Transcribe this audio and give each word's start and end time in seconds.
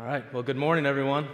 All 0.00 0.06
right. 0.06 0.24
Well, 0.32 0.42
good 0.42 0.56
morning, 0.56 0.86
everyone. 0.86 1.28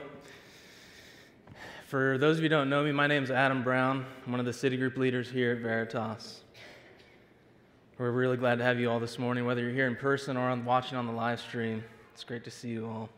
For 1.87 2.19
those 2.19 2.39
of 2.39 2.43
you 2.43 2.49
who 2.49 2.57
don't 2.57 2.69
know 2.69 2.83
me, 2.83 2.91
my 2.91 3.07
name 3.07 3.23
is 3.23 3.31
Adam 3.31 3.63
Brown. 3.63 4.05
I'm 4.25 4.33
one 4.33 4.41
of 4.41 4.47
the 4.47 4.53
city 4.53 4.77
group 4.77 4.97
leaders 4.97 5.31
here 5.31 5.53
at 5.53 5.59
Veritas. 5.59 6.41
We're 7.97 8.11
really 8.11 8.37
glad 8.37 8.59
to 8.59 8.65
have 8.65 8.81
you 8.81 8.91
all 8.91 8.99
this 8.99 9.21
morning, 9.21 9.47
whether 9.47 9.61
you're 9.61 9.71
here 9.71 9.87
in 9.87 9.95
person 9.95 10.37
or 10.37 10.51
on, 10.51 10.65
watching 10.65 10.99
on 10.99 11.07
the 11.07 11.13
live 11.13 11.39
stream. 11.39 11.85
It's 12.13 12.25
great 12.25 12.43
to 12.43 12.51
see 12.51 12.71
you 12.71 12.89
all. 12.89 13.09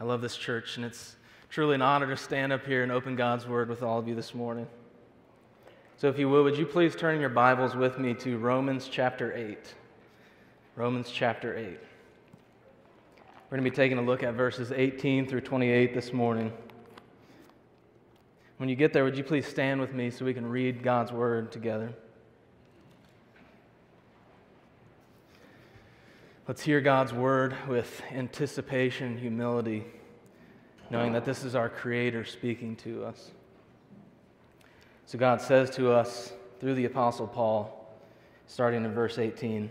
I 0.00 0.02
love 0.02 0.20
this 0.20 0.36
church, 0.36 0.76
and 0.76 0.84
it's 0.84 1.14
truly 1.48 1.76
an 1.76 1.82
honor 1.82 2.08
to 2.08 2.16
stand 2.16 2.52
up 2.52 2.66
here 2.66 2.82
and 2.82 2.90
open 2.90 3.14
God's 3.14 3.46
Word 3.46 3.68
with 3.68 3.84
all 3.84 4.00
of 4.00 4.08
you 4.08 4.16
this 4.16 4.34
morning. 4.34 4.66
So, 5.98 6.08
if 6.08 6.18
you 6.18 6.28
will, 6.28 6.42
would 6.42 6.58
you 6.58 6.66
please 6.66 6.96
turn 6.96 7.20
your 7.20 7.28
Bibles 7.28 7.76
with 7.76 7.96
me 7.96 8.12
to 8.14 8.38
Romans 8.38 8.88
chapter 8.90 9.32
8? 9.32 9.56
Romans 10.74 11.12
chapter 11.12 11.56
8. 11.56 11.78
We're 13.52 13.58
going 13.58 13.66
to 13.66 13.70
be 13.70 13.76
taking 13.76 13.98
a 13.98 14.02
look 14.02 14.22
at 14.22 14.32
verses 14.32 14.72
18 14.72 15.28
through 15.28 15.42
28 15.42 15.92
this 15.92 16.10
morning. 16.14 16.54
When 18.56 18.70
you 18.70 18.74
get 18.74 18.94
there, 18.94 19.04
would 19.04 19.14
you 19.14 19.24
please 19.24 19.46
stand 19.46 19.78
with 19.78 19.92
me 19.92 20.10
so 20.10 20.24
we 20.24 20.32
can 20.32 20.46
read 20.46 20.82
God's 20.82 21.12
word 21.12 21.52
together? 21.52 21.92
Let's 26.48 26.62
hear 26.62 26.80
God's 26.80 27.12
word 27.12 27.54
with 27.68 28.00
anticipation 28.10 29.08
and 29.08 29.18
humility, 29.18 29.84
knowing 30.88 31.12
that 31.12 31.26
this 31.26 31.44
is 31.44 31.54
our 31.54 31.68
Creator 31.68 32.24
speaking 32.24 32.74
to 32.76 33.04
us. 33.04 33.32
So 35.04 35.18
God 35.18 35.42
says 35.42 35.68
to 35.76 35.92
us 35.92 36.32
through 36.58 36.76
the 36.76 36.86
Apostle 36.86 37.26
Paul, 37.26 37.94
starting 38.46 38.86
in 38.86 38.94
verse 38.94 39.18
18. 39.18 39.70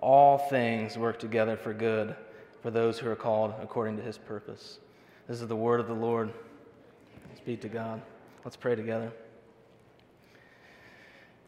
all 0.00 0.38
things 0.38 0.96
work 0.96 1.18
together 1.18 1.56
for 1.56 1.72
good 1.72 2.16
for 2.62 2.70
those 2.70 2.98
who 2.98 3.08
are 3.08 3.16
called 3.16 3.54
according 3.62 3.96
to 3.98 4.02
his 4.02 4.18
purpose. 4.18 4.78
This 5.28 5.40
is 5.40 5.48
the 5.48 5.56
word 5.56 5.78
of 5.78 5.86
the 5.86 5.94
Lord. 5.94 6.32
Speak 7.36 7.60
to 7.60 7.68
God. 7.68 8.02
Let's 8.44 8.56
pray 8.56 8.74
together. 8.74 9.12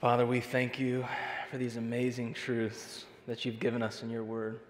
Father, 0.00 0.26
we 0.26 0.40
thank 0.40 0.78
you 0.78 1.04
for 1.50 1.58
these 1.58 1.76
amazing 1.76 2.34
truths 2.34 3.06
that 3.26 3.44
you've 3.44 3.60
given 3.60 3.82
us 3.82 4.02
in 4.02 4.10
your 4.10 4.24
word. 4.24 4.60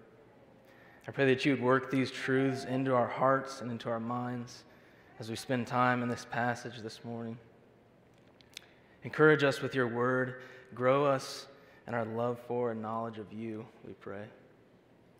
I 1.07 1.11
pray 1.11 1.25
that 1.25 1.43
you 1.43 1.51
would 1.53 1.61
work 1.61 1.91
these 1.91 2.11
truths 2.11 2.63
into 2.63 2.95
our 2.95 3.07
hearts 3.07 3.61
and 3.61 3.69
into 3.69 3.89
our 3.89 3.99
minds 3.99 4.63
as 5.19 5.29
we 5.29 5.35
spend 5.35 5.67
time 5.67 6.01
in 6.01 6.07
this 6.07 6.25
passage 6.29 6.79
this 6.81 7.03
morning. 7.03 7.37
Encourage 9.03 9.43
us 9.43 9.61
with 9.61 9.75
your 9.75 9.87
word, 9.87 10.35
grow 10.73 11.05
us 11.05 11.47
and 11.87 11.95
our 11.95 12.05
love 12.05 12.39
for 12.47 12.71
and 12.71 12.81
knowledge 12.81 13.17
of 13.17 13.31
you, 13.33 13.65
we 13.85 13.93
pray. 13.93 14.23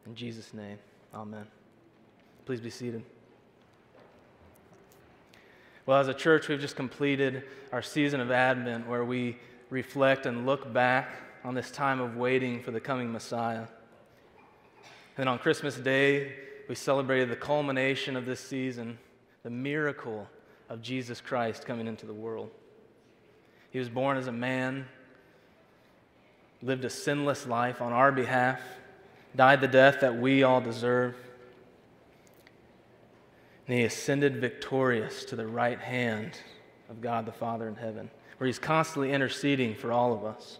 In 0.05 0.15
Jesus' 0.15 0.53
name, 0.53 0.77
amen. 1.13 1.45
Please 2.45 2.59
be 2.59 2.69
seated. 2.69 3.03
Well, 5.85 5.99
as 5.99 6.07
a 6.07 6.13
church, 6.13 6.47
we've 6.47 6.61
just 6.61 6.75
completed 6.75 7.43
our 7.71 7.81
season 7.81 8.21
of 8.21 8.31
Advent 8.31 8.87
where 8.87 9.03
we 9.03 9.37
reflect 9.69 10.25
and 10.25 10.45
look 10.45 10.71
back 10.71 11.09
on 11.43 11.55
this 11.55 11.71
time 11.71 11.99
of 11.99 12.15
waiting 12.15 12.61
for 12.63 12.71
the 12.71 12.79
coming 12.79 13.11
Messiah. 13.11 13.65
And 15.17 15.27
on 15.27 15.39
Christmas 15.39 15.75
Day, 15.75 16.33
we 16.69 16.75
celebrated 16.75 17.29
the 17.29 17.35
culmination 17.35 18.15
of 18.15 18.25
this 18.25 18.39
season, 18.39 18.97
the 19.43 19.49
miracle 19.49 20.27
of 20.69 20.81
Jesus 20.81 21.19
Christ 21.19 21.65
coming 21.65 21.87
into 21.87 22.05
the 22.05 22.13
world. 22.13 22.49
He 23.71 23.79
was 23.79 23.89
born 23.89 24.17
as 24.17 24.27
a 24.27 24.31
man 24.31 24.85
lived 26.63 26.85
a 26.85 26.89
sinless 26.89 27.45
life 27.45 27.81
on 27.81 27.91
our 27.91 28.11
behalf, 28.11 28.59
died 29.35 29.61
the 29.61 29.67
death 29.67 29.99
that 30.01 30.17
we 30.17 30.43
all 30.43 30.61
deserve. 30.61 31.15
And 33.67 33.77
he 33.77 33.83
ascended 33.83 34.37
victorious 34.37 35.25
to 35.25 35.35
the 35.35 35.47
right 35.47 35.79
hand 35.79 36.37
of 36.89 37.01
God 37.01 37.25
the 37.25 37.31
Father 37.31 37.67
in 37.67 37.75
heaven, 37.75 38.09
where 38.37 38.47
he's 38.47 38.59
constantly 38.59 39.11
interceding 39.11 39.75
for 39.75 39.91
all 39.91 40.13
of 40.13 40.23
us. 40.23 40.57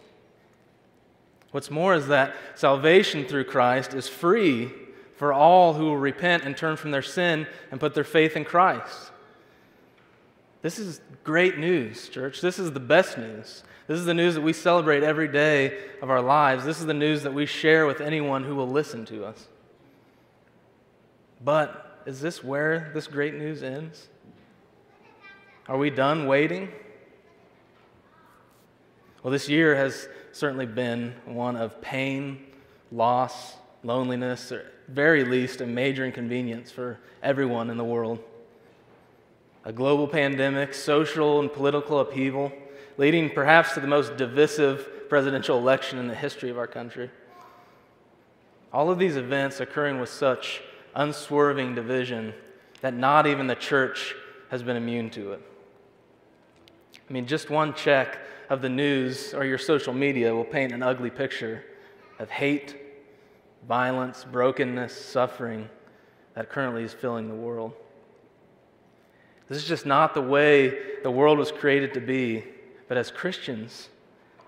What's 1.52 1.70
more 1.70 1.94
is 1.94 2.08
that 2.08 2.34
salvation 2.56 3.26
through 3.26 3.44
Christ 3.44 3.94
is 3.94 4.08
free 4.08 4.72
for 5.16 5.32
all 5.32 5.74
who 5.74 5.84
will 5.84 5.96
repent 5.96 6.44
and 6.44 6.56
turn 6.56 6.76
from 6.76 6.90
their 6.90 7.02
sin 7.02 7.46
and 7.70 7.78
put 7.78 7.94
their 7.94 8.04
faith 8.04 8.36
in 8.36 8.44
Christ. 8.44 9.12
This 10.64 10.78
is 10.78 11.02
great 11.24 11.58
news, 11.58 12.08
church. 12.08 12.40
This 12.40 12.58
is 12.58 12.72
the 12.72 12.80
best 12.80 13.18
news. 13.18 13.64
This 13.86 13.98
is 13.98 14.06
the 14.06 14.14
news 14.14 14.34
that 14.34 14.40
we 14.40 14.54
celebrate 14.54 15.02
every 15.02 15.28
day 15.28 15.78
of 16.00 16.08
our 16.08 16.22
lives. 16.22 16.64
This 16.64 16.80
is 16.80 16.86
the 16.86 16.94
news 16.94 17.22
that 17.24 17.34
we 17.34 17.44
share 17.44 17.86
with 17.86 18.00
anyone 18.00 18.44
who 18.44 18.56
will 18.56 18.66
listen 18.66 19.04
to 19.04 19.26
us. 19.26 19.46
But 21.44 22.00
is 22.06 22.22
this 22.22 22.42
where 22.42 22.90
this 22.94 23.06
great 23.06 23.34
news 23.34 23.62
ends? 23.62 24.08
Are 25.68 25.76
we 25.76 25.90
done 25.90 26.26
waiting? 26.26 26.70
Well, 29.22 29.32
this 29.32 29.50
year 29.50 29.76
has 29.76 30.08
certainly 30.32 30.64
been 30.64 31.14
one 31.26 31.56
of 31.56 31.78
pain, 31.82 32.42
loss, 32.90 33.52
loneliness, 33.82 34.50
or 34.50 34.72
very 34.88 35.24
least 35.24 35.60
a 35.60 35.66
major 35.66 36.06
inconvenience 36.06 36.70
for 36.70 37.00
everyone 37.22 37.68
in 37.68 37.76
the 37.76 37.84
world. 37.84 38.24
A 39.64 39.72
global 39.72 40.06
pandemic, 40.06 40.74
social 40.74 41.40
and 41.40 41.52
political 41.52 42.00
upheaval 42.00 42.52
leading 42.96 43.30
perhaps 43.30 43.74
to 43.74 43.80
the 43.80 43.86
most 43.86 44.16
divisive 44.16 45.08
presidential 45.08 45.58
election 45.58 45.98
in 45.98 46.06
the 46.06 46.14
history 46.14 46.50
of 46.50 46.58
our 46.58 46.66
country. 46.66 47.10
All 48.72 48.90
of 48.90 48.98
these 48.98 49.16
events 49.16 49.60
occurring 49.60 50.00
with 50.00 50.08
such 50.08 50.60
unswerving 50.94 51.74
division 51.74 52.34
that 52.80 52.94
not 52.94 53.26
even 53.26 53.46
the 53.46 53.54
church 53.54 54.14
has 54.50 54.62
been 54.62 54.76
immune 54.76 55.10
to 55.10 55.32
it. 55.32 55.40
I 57.08 57.12
mean, 57.12 57.26
just 57.26 57.50
one 57.50 57.74
check 57.74 58.18
of 58.50 58.62
the 58.62 58.68
news 58.68 59.34
or 59.34 59.44
your 59.44 59.58
social 59.58 59.92
media 59.92 60.34
will 60.34 60.44
paint 60.44 60.72
an 60.72 60.82
ugly 60.82 61.10
picture 61.10 61.64
of 62.18 62.30
hate, 62.30 62.76
violence, 63.66 64.24
brokenness, 64.30 64.94
suffering 64.94 65.68
that 66.34 66.50
currently 66.50 66.82
is 66.84 66.92
filling 66.92 67.28
the 67.28 67.34
world. 67.34 67.72
This 69.48 69.58
is 69.58 69.68
just 69.68 69.86
not 69.86 70.14
the 70.14 70.22
way 70.22 70.78
the 71.02 71.10
world 71.10 71.38
was 71.38 71.52
created 71.52 71.94
to 71.94 72.00
be. 72.00 72.44
But 72.88 72.96
as 72.96 73.10
Christians, 73.10 73.88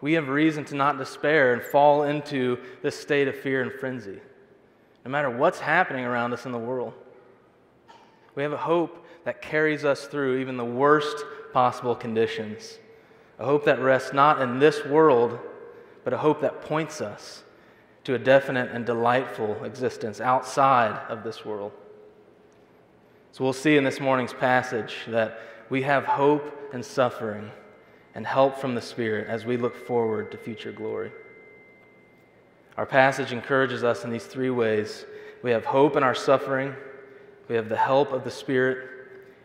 we 0.00 0.14
have 0.14 0.28
reason 0.28 0.64
to 0.66 0.74
not 0.74 0.98
despair 0.98 1.52
and 1.52 1.62
fall 1.62 2.04
into 2.04 2.58
this 2.82 2.98
state 2.98 3.28
of 3.28 3.36
fear 3.36 3.62
and 3.62 3.72
frenzy, 3.72 4.20
no 5.04 5.10
matter 5.10 5.30
what's 5.30 5.60
happening 5.60 6.04
around 6.04 6.32
us 6.32 6.46
in 6.46 6.52
the 6.52 6.58
world. 6.58 6.92
We 8.34 8.42
have 8.42 8.52
a 8.52 8.58
hope 8.58 9.06
that 9.24 9.42
carries 9.42 9.84
us 9.84 10.06
through 10.06 10.38
even 10.38 10.56
the 10.56 10.64
worst 10.64 11.24
possible 11.52 11.94
conditions. 11.94 12.78
A 13.38 13.44
hope 13.44 13.64
that 13.64 13.80
rests 13.80 14.12
not 14.12 14.40
in 14.40 14.58
this 14.58 14.84
world, 14.84 15.38
but 16.04 16.12
a 16.12 16.18
hope 16.18 16.40
that 16.42 16.62
points 16.62 17.00
us 17.00 17.42
to 18.04 18.14
a 18.14 18.18
definite 18.18 18.70
and 18.70 18.86
delightful 18.86 19.64
existence 19.64 20.20
outside 20.20 21.00
of 21.08 21.24
this 21.24 21.44
world. 21.44 21.72
So 23.32 23.44
we'll 23.44 23.52
see 23.52 23.76
in 23.76 23.84
this 23.84 24.00
morning's 24.00 24.32
passage 24.32 24.96
that 25.08 25.40
we 25.68 25.82
have 25.82 26.04
hope 26.04 26.70
and 26.72 26.84
suffering 26.84 27.50
and 28.14 28.26
help 28.26 28.58
from 28.58 28.74
the 28.74 28.80
Spirit 28.80 29.28
as 29.28 29.44
we 29.44 29.56
look 29.56 29.76
forward 29.76 30.32
to 30.32 30.38
future 30.38 30.72
glory. 30.72 31.12
Our 32.76 32.86
passage 32.86 33.32
encourages 33.32 33.84
us 33.84 34.04
in 34.04 34.10
these 34.10 34.26
three 34.26 34.50
ways 34.50 35.04
we 35.42 35.50
have 35.50 35.64
hope 35.64 35.96
in 35.96 36.02
our 36.02 36.14
suffering, 36.14 36.74
we 37.48 37.56
have 37.56 37.68
the 37.68 37.76
help 37.76 38.12
of 38.12 38.24
the 38.24 38.30
Spirit, 38.30 38.88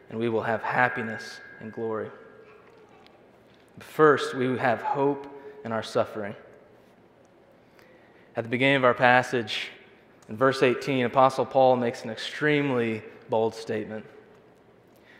and 0.09 0.19
we 0.19 0.29
will 0.29 0.41
have 0.41 0.63
happiness 0.63 1.39
and 1.59 1.71
glory. 1.71 2.09
First, 3.79 4.33
we 4.33 4.57
have 4.57 4.81
hope 4.81 5.27
in 5.65 5.71
our 5.71 5.83
suffering. 5.83 6.35
At 8.35 8.43
the 8.43 8.49
beginning 8.49 8.77
of 8.77 8.83
our 8.83 8.93
passage, 8.93 9.69
in 10.29 10.37
verse 10.37 10.63
18, 10.63 11.05
Apostle 11.05 11.45
Paul 11.45 11.75
makes 11.75 12.03
an 12.03 12.09
extremely 12.09 13.03
bold 13.31 13.55
statement. 13.55 14.05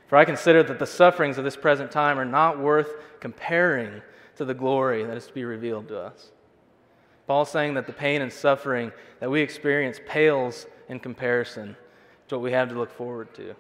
For 0.06 0.18
I 0.18 0.26
consider 0.26 0.62
that 0.62 0.78
the 0.78 0.86
sufferings 0.86 1.40
of 1.40 1.44
this 1.44 1.56
present 1.56 1.92
time 1.92 2.20
are 2.20 2.26
not 2.26 2.60
worth 2.60 2.92
comparing 3.20 4.04
to 4.36 4.46
the 4.46 4.54
glory 4.54 5.04
that 5.04 5.18
is 5.18 5.26
to 5.28 5.34
be 5.34 5.46
revealed 5.46 5.88
to 5.88 6.00
us. 6.00 6.32
Paul's 7.26 7.50
saying 7.50 7.76
that 7.76 7.88
the 7.88 7.94
pain 7.94 8.22
and 8.22 8.32
suffering 8.32 8.92
that 9.20 9.32
we 9.32 9.42
experience 9.42 10.00
pales 10.06 10.68
in 10.90 11.00
comparison 11.00 11.76
to 12.28 12.36
what 12.36 12.44
we 12.44 12.52
have 12.52 12.70
to 12.70 12.76
look 12.76 12.92
forward 12.92 13.34
to. 13.36 13.56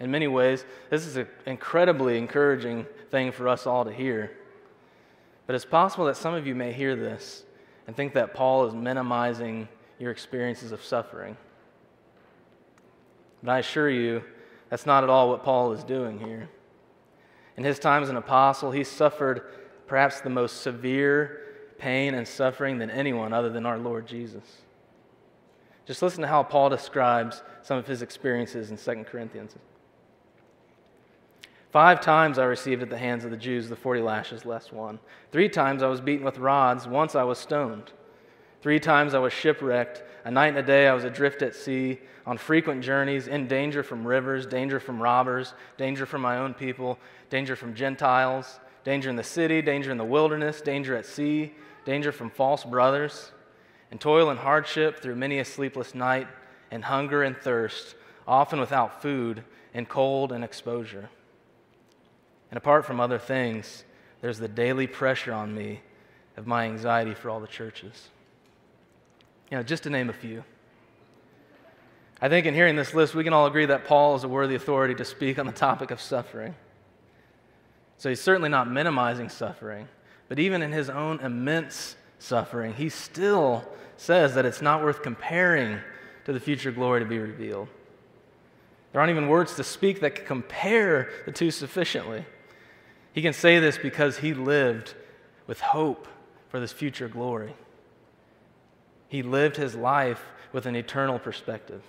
In 0.00 0.10
many 0.10 0.26
ways, 0.26 0.64
this 0.90 1.06
is 1.06 1.16
an 1.16 1.28
incredibly 1.46 2.18
encouraging 2.18 2.84
thing 3.10 3.30
for 3.30 3.48
us 3.48 3.66
all 3.66 3.84
to 3.84 3.92
hear. 3.92 4.36
But 5.46 5.54
it's 5.54 5.64
possible 5.64 6.06
that 6.06 6.16
some 6.16 6.34
of 6.34 6.46
you 6.46 6.54
may 6.54 6.72
hear 6.72 6.96
this 6.96 7.44
and 7.86 7.94
think 7.94 8.14
that 8.14 8.34
Paul 8.34 8.66
is 8.66 8.74
minimizing 8.74 9.68
your 10.00 10.10
experiences 10.10 10.72
of 10.72 10.82
suffering. 10.82 11.36
But 13.44 13.52
I 13.52 13.58
assure 13.58 13.90
you, 13.90 14.24
that's 14.70 14.86
not 14.86 15.04
at 15.04 15.10
all 15.10 15.28
what 15.28 15.44
Paul 15.44 15.72
is 15.72 15.84
doing 15.84 16.18
here. 16.18 16.48
In 17.56 17.62
his 17.62 17.78
time 17.78 18.02
as 18.02 18.08
an 18.08 18.16
apostle, 18.16 18.70
he 18.72 18.82
suffered 18.82 19.42
perhaps 19.86 20.22
the 20.22 20.30
most 20.30 20.62
severe 20.62 21.40
pain 21.78 22.14
and 22.14 22.26
suffering 22.26 22.78
than 22.78 22.90
anyone 22.90 23.34
other 23.34 23.50
than 23.50 23.66
our 23.66 23.78
Lord 23.78 24.06
Jesus. 24.06 24.62
Just 25.86 26.00
listen 26.00 26.22
to 26.22 26.26
how 26.26 26.42
Paul 26.42 26.70
describes 26.70 27.42
some 27.62 27.76
of 27.76 27.86
his 27.86 28.00
experiences 28.00 28.70
in 28.70 28.78
2 28.78 29.04
Corinthians. 29.04 29.54
Five 31.70 32.00
times 32.00 32.38
I 32.38 32.44
received 32.44 32.82
at 32.82 32.88
the 32.88 32.96
hands 32.96 33.24
of 33.24 33.30
the 33.30 33.36
Jews 33.36 33.68
the 33.68 33.76
40 33.76 34.00
lashes 34.00 34.46
less 34.46 34.72
one. 34.72 34.98
Three 35.32 35.50
times 35.50 35.82
I 35.82 35.88
was 35.88 36.00
beaten 36.00 36.24
with 36.24 36.38
rods. 36.38 36.86
Once 36.86 37.14
I 37.14 37.24
was 37.24 37.38
stoned. 37.38 37.92
Three 38.64 38.80
times 38.80 39.12
I 39.12 39.18
was 39.18 39.34
shipwrecked. 39.34 40.02
A 40.24 40.30
night 40.30 40.46
and 40.46 40.56
a 40.56 40.62
day 40.62 40.88
I 40.88 40.94
was 40.94 41.04
adrift 41.04 41.42
at 41.42 41.54
sea, 41.54 42.00
on 42.24 42.38
frequent 42.38 42.82
journeys, 42.82 43.28
in 43.28 43.46
danger 43.46 43.82
from 43.82 44.08
rivers, 44.08 44.46
danger 44.46 44.80
from 44.80 45.02
robbers, 45.02 45.52
danger 45.76 46.06
from 46.06 46.22
my 46.22 46.38
own 46.38 46.54
people, 46.54 46.98
danger 47.28 47.56
from 47.56 47.74
Gentiles, 47.74 48.58
danger 48.82 49.10
in 49.10 49.16
the 49.16 49.22
city, 49.22 49.60
danger 49.60 49.90
in 49.90 49.98
the 49.98 50.04
wilderness, 50.06 50.62
danger 50.62 50.96
at 50.96 51.04
sea, 51.04 51.52
danger 51.84 52.10
from 52.10 52.30
false 52.30 52.64
brothers, 52.64 53.32
and 53.90 54.00
toil 54.00 54.30
and 54.30 54.40
hardship 54.40 54.98
through 54.98 55.16
many 55.16 55.40
a 55.40 55.44
sleepless 55.44 55.94
night, 55.94 56.26
and 56.70 56.84
hunger 56.84 57.22
and 57.22 57.36
thirst, 57.36 57.96
often 58.26 58.58
without 58.58 59.02
food, 59.02 59.44
and 59.74 59.90
cold 59.90 60.32
and 60.32 60.42
exposure. 60.42 61.10
And 62.50 62.56
apart 62.56 62.86
from 62.86 62.98
other 62.98 63.18
things, 63.18 63.84
there's 64.22 64.38
the 64.38 64.48
daily 64.48 64.86
pressure 64.86 65.34
on 65.34 65.54
me 65.54 65.82
of 66.38 66.46
my 66.46 66.64
anxiety 66.64 67.12
for 67.12 67.28
all 67.28 67.40
the 67.40 67.46
churches. 67.46 68.08
You 69.50 69.58
know, 69.58 69.62
just 69.62 69.82
to 69.84 69.90
name 69.90 70.10
a 70.10 70.12
few. 70.12 70.44
I 72.20 72.28
think 72.28 72.46
in 72.46 72.54
hearing 72.54 72.76
this 72.76 72.94
list, 72.94 73.14
we 73.14 73.24
can 73.24 73.32
all 73.32 73.46
agree 73.46 73.66
that 73.66 73.84
Paul 73.84 74.14
is 74.14 74.24
a 74.24 74.28
worthy 74.28 74.54
authority 74.54 74.94
to 74.94 75.04
speak 75.04 75.38
on 75.38 75.46
the 75.46 75.52
topic 75.52 75.90
of 75.90 76.00
suffering. 76.00 76.54
So 77.98 78.08
he's 78.08 78.20
certainly 78.20 78.48
not 78.48 78.70
minimizing 78.70 79.28
suffering, 79.28 79.88
but 80.28 80.38
even 80.38 80.62
in 80.62 80.72
his 80.72 80.88
own 80.88 81.20
immense 81.20 81.96
suffering, 82.18 82.74
he 82.74 82.88
still 82.88 83.64
says 83.96 84.34
that 84.34 84.44
it's 84.44 84.62
not 84.62 84.82
worth 84.82 85.02
comparing 85.02 85.78
to 86.24 86.32
the 86.32 86.40
future 86.40 86.72
glory 86.72 87.00
to 87.00 87.06
be 87.06 87.18
revealed. 87.18 87.68
There 88.92 89.00
aren't 89.00 89.10
even 89.10 89.28
words 89.28 89.56
to 89.56 89.64
speak 89.64 90.00
that 90.00 90.14
can 90.14 90.24
compare 90.24 91.10
the 91.26 91.32
two 91.32 91.50
sufficiently. 91.50 92.24
He 93.12 93.22
can 93.22 93.32
say 93.32 93.58
this 93.58 93.76
because 93.76 94.18
he 94.18 94.34
lived 94.34 94.94
with 95.46 95.60
hope 95.60 96.08
for 96.48 96.60
this 96.60 96.72
future 96.72 97.08
glory. 97.08 97.54
He 99.14 99.22
lived 99.22 99.54
his 99.54 99.76
life 99.76 100.20
with 100.52 100.66
an 100.66 100.74
eternal 100.74 101.20
perspective. 101.20 101.82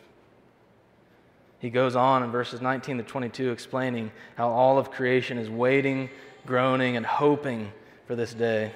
He 1.58 1.72
goes 1.72 1.96
on 1.96 2.22
in 2.22 2.30
verses 2.30 2.62
19 2.62 3.00
to 3.00 3.04
22 3.04 3.50
explaining 3.50 4.12
how 4.36 4.50
all 4.50 4.78
of 4.78 4.92
creation 4.92 5.40
is 5.40 5.50
waiting, 5.50 6.12
groaning, 6.46 6.96
and 6.96 7.04
hoping 7.04 7.72
for 8.06 8.16
this 8.16 8.36
day. 8.36 8.74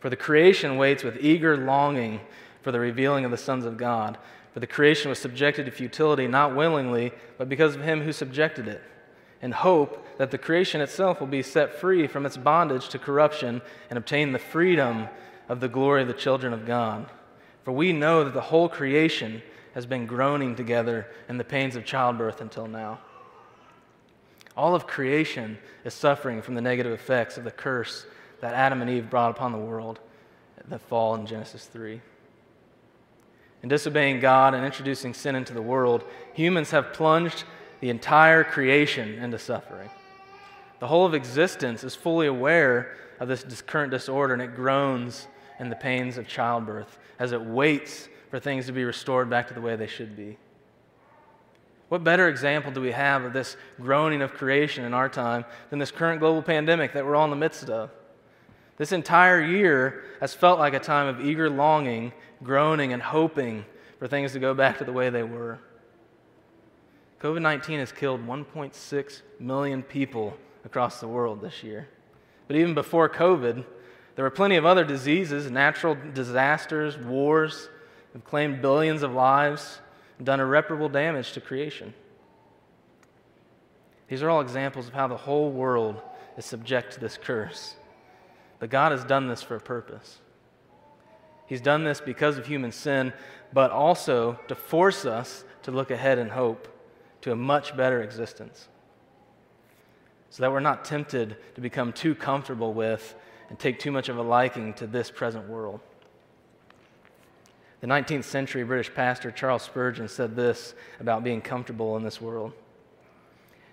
For 0.00 0.10
the 0.10 0.16
creation 0.16 0.76
waits 0.76 1.04
with 1.04 1.18
eager 1.20 1.56
longing 1.56 2.18
for 2.62 2.72
the 2.72 2.80
revealing 2.80 3.24
of 3.24 3.30
the 3.30 3.36
sons 3.36 3.64
of 3.64 3.76
God. 3.76 4.18
For 4.52 4.58
the 4.58 4.66
creation 4.66 5.10
was 5.10 5.20
subjected 5.20 5.66
to 5.66 5.70
futility, 5.70 6.26
not 6.26 6.56
willingly, 6.56 7.12
but 7.36 7.48
because 7.48 7.76
of 7.76 7.82
him 7.82 8.02
who 8.02 8.10
subjected 8.10 8.66
it, 8.66 8.82
in 9.40 9.52
hope 9.52 10.04
that 10.18 10.32
the 10.32 10.38
creation 10.38 10.80
itself 10.80 11.20
will 11.20 11.28
be 11.28 11.42
set 11.42 11.76
free 11.76 12.08
from 12.08 12.26
its 12.26 12.36
bondage 12.36 12.88
to 12.88 12.98
corruption 12.98 13.62
and 13.88 13.96
obtain 13.96 14.32
the 14.32 14.40
freedom 14.40 15.06
of 15.48 15.60
the 15.60 15.68
glory 15.68 16.02
of 16.02 16.08
the 16.08 16.14
children 16.14 16.52
of 16.52 16.66
God. 16.66 17.10
For 17.64 17.72
we 17.72 17.92
know 17.92 18.24
that 18.24 18.34
the 18.34 18.40
whole 18.40 18.68
creation 18.68 19.42
has 19.74 19.86
been 19.86 20.06
groaning 20.06 20.56
together 20.56 21.06
in 21.28 21.38
the 21.38 21.44
pains 21.44 21.76
of 21.76 21.84
childbirth 21.84 22.40
until 22.40 22.66
now. 22.66 22.98
All 24.56 24.74
of 24.74 24.86
creation 24.86 25.58
is 25.84 25.94
suffering 25.94 26.42
from 26.42 26.54
the 26.54 26.60
negative 26.60 26.92
effects 26.92 27.36
of 27.36 27.44
the 27.44 27.50
curse 27.50 28.06
that 28.40 28.54
Adam 28.54 28.82
and 28.82 28.90
Eve 28.90 29.10
brought 29.10 29.30
upon 29.30 29.52
the 29.52 29.58
world, 29.58 30.00
the 30.68 30.78
fall 30.78 31.14
in 31.14 31.26
Genesis 31.26 31.66
3. 31.66 32.00
In 33.62 33.68
disobeying 33.68 34.20
God 34.20 34.54
and 34.54 34.64
introducing 34.64 35.14
sin 35.14 35.34
into 35.34 35.52
the 35.52 35.62
world, 35.62 36.04
humans 36.34 36.70
have 36.70 36.92
plunged 36.92 37.44
the 37.80 37.90
entire 37.90 38.44
creation 38.44 39.14
into 39.18 39.38
suffering. 39.38 39.90
The 40.80 40.86
whole 40.86 41.06
of 41.06 41.14
existence 41.14 41.82
is 41.82 41.94
fully 41.94 42.26
aware 42.26 42.96
of 43.18 43.28
this 43.28 43.62
current 43.62 43.90
disorder 43.90 44.32
and 44.32 44.42
it 44.42 44.54
groans 44.54 45.26
in 45.58 45.70
the 45.70 45.76
pains 45.76 46.18
of 46.18 46.28
childbirth 46.28 46.98
as 47.18 47.32
it 47.32 47.40
waits 47.40 48.08
for 48.30 48.38
things 48.38 48.66
to 48.66 48.72
be 48.72 48.84
restored 48.84 49.28
back 49.30 49.48
to 49.48 49.54
the 49.54 49.60
way 49.60 49.76
they 49.76 49.86
should 49.86 50.16
be. 50.16 50.36
What 51.88 52.04
better 52.04 52.28
example 52.28 52.70
do 52.70 52.80
we 52.80 52.92
have 52.92 53.24
of 53.24 53.32
this 53.32 53.56
groaning 53.80 54.20
of 54.20 54.34
creation 54.34 54.84
in 54.84 54.92
our 54.92 55.08
time 55.08 55.44
than 55.70 55.78
this 55.78 55.90
current 55.90 56.20
global 56.20 56.42
pandemic 56.42 56.92
that 56.92 57.04
we're 57.04 57.16
all 57.16 57.24
in 57.24 57.30
the 57.30 57.36
midst 57.36 57.70
of? 57.70 57.90
This 58.76 58.92
entire 58.92 59.42
year 59.42 60.04
has 60.20 60.34
felt 60.34 60.58
like 60.58 60.74
a 60.74 60.78
time 60.78 61.06
of 61.06 61.24
eager 61.24 61.48
longing, 61.48 62.12
groaning, 62.42 62.92
and 62.92 63.02
hoping 63.02 63.64
for 63.98 64.06
things 64.06 64.32
to 64.32 64.38
go 64.38 64.54
back 64.54 64.78
to 64.78 64.84
the 64.84 64.92
way 64.92 65.10
they 65.10 65.22
were. 65.22 65.58
COVID 67.20 67.42
19 67.42 67.80
has 67.80 67.90
killed 67.90 68.24
1.6 68.24 69.22
million 69.40 69.82
people 69.82 70.36
across 70.64 71.00
the 71.00 71.08
world 71.08 71.40
this 71.40 71.64
year. 71.64 71.88
But 72.46 72.56
even 72.56 72.74
before 72.74 73.08
COVID, 73.08 73.64
there 74.18 74.24
were 74.24 74.30
plenty 74.30 74.56
of 74.56 74.66
other 74.66 74.82
diseases, 74.82 75.48
natural 75.48 75.96
disasters, 76.12 76.98
wars 76.98 77.68
have 78.14 78.24
claimed 78.24 78.60
billions 78.60 79.04
of 79.04 79.12
lives 79.12 79.78
and 80.16 80.26
done 80.26 80.40
irreparable 80.40 80.88
damage 80.88 81.34
to 81.34 81.40
creation. 81.40 81.94
These 84.08 84.20
are 84.24 84.28
all 84.28 84.40
examples 84.40 84.88
of 84.88 84.94
how 84.94 85.06
the 85.06 85.16
whole 85.16 85.52
world 85.52 86.02
is 86.36 86.44
subject 86.44 86.94
to 86.94 87.00
this 87.00 87.16
curse. 87.16 87.76
But 88.58 88.70
God 88.70 88.90
has 88.90 89.04
done 89.04 89.28
this 89.28 89.40
for 89.40 89.54
a 89.54 89.60
purpose. 89.60 90.18
He's 91.46 91.60
done 91.60 91.84
this 91.84 92.00
because 92.00 92.38
of 92.38 92.46
human 92.48 92.72
sin, 92.72 93.12
but 93.52 93.70
also 93.70 94.40
to 94.48 94.56
force 94.56 95.04
us 95.04 95.44
to 95.62 95.70
look 95.70 95.92
ahead 95.92 96.18
in 96.18 96.30
hope 96.30 96.66
to 97.20 97.30
a 97.30 97.36
much 97.36 97.76
better 97.76 98.02
existence. 98.02 98.66
So 100.30 100.42
that 100.42 100.50
we're 100.50 100.58
not 100.58 100.84
tempted 100.84 101.36
to 101.54 101.60
become 101.60 101.92
too 101.92 102.16
comfortable 102.16 102.74
with 102.74 103.14
and 103.48 103.58
take 103.58 103.78
too 103.78 103.90
much 103.90 104.08
of 104.08 104.18
a 104.18 104.22
liking 104.22 104.74
to 104.74 104.86
this 104.86 105.10
present 105.10 105.48
world. 105.48 105.80
The 107.80 107.86
19th 107.86 108.24
century 108.24 108.64
British 108.64 108.92
pastor 108.92 109.30
Charles 109.30 109.62
Spurgeon 109.62 110.08
said 110.08 110.34
this 110.34 110.74
about 110.98 111.22
being 111.22 111.40
comfortable 111.40 111.96
in 111.96 112.02
this 112.02 112.20
world 112.20 112.52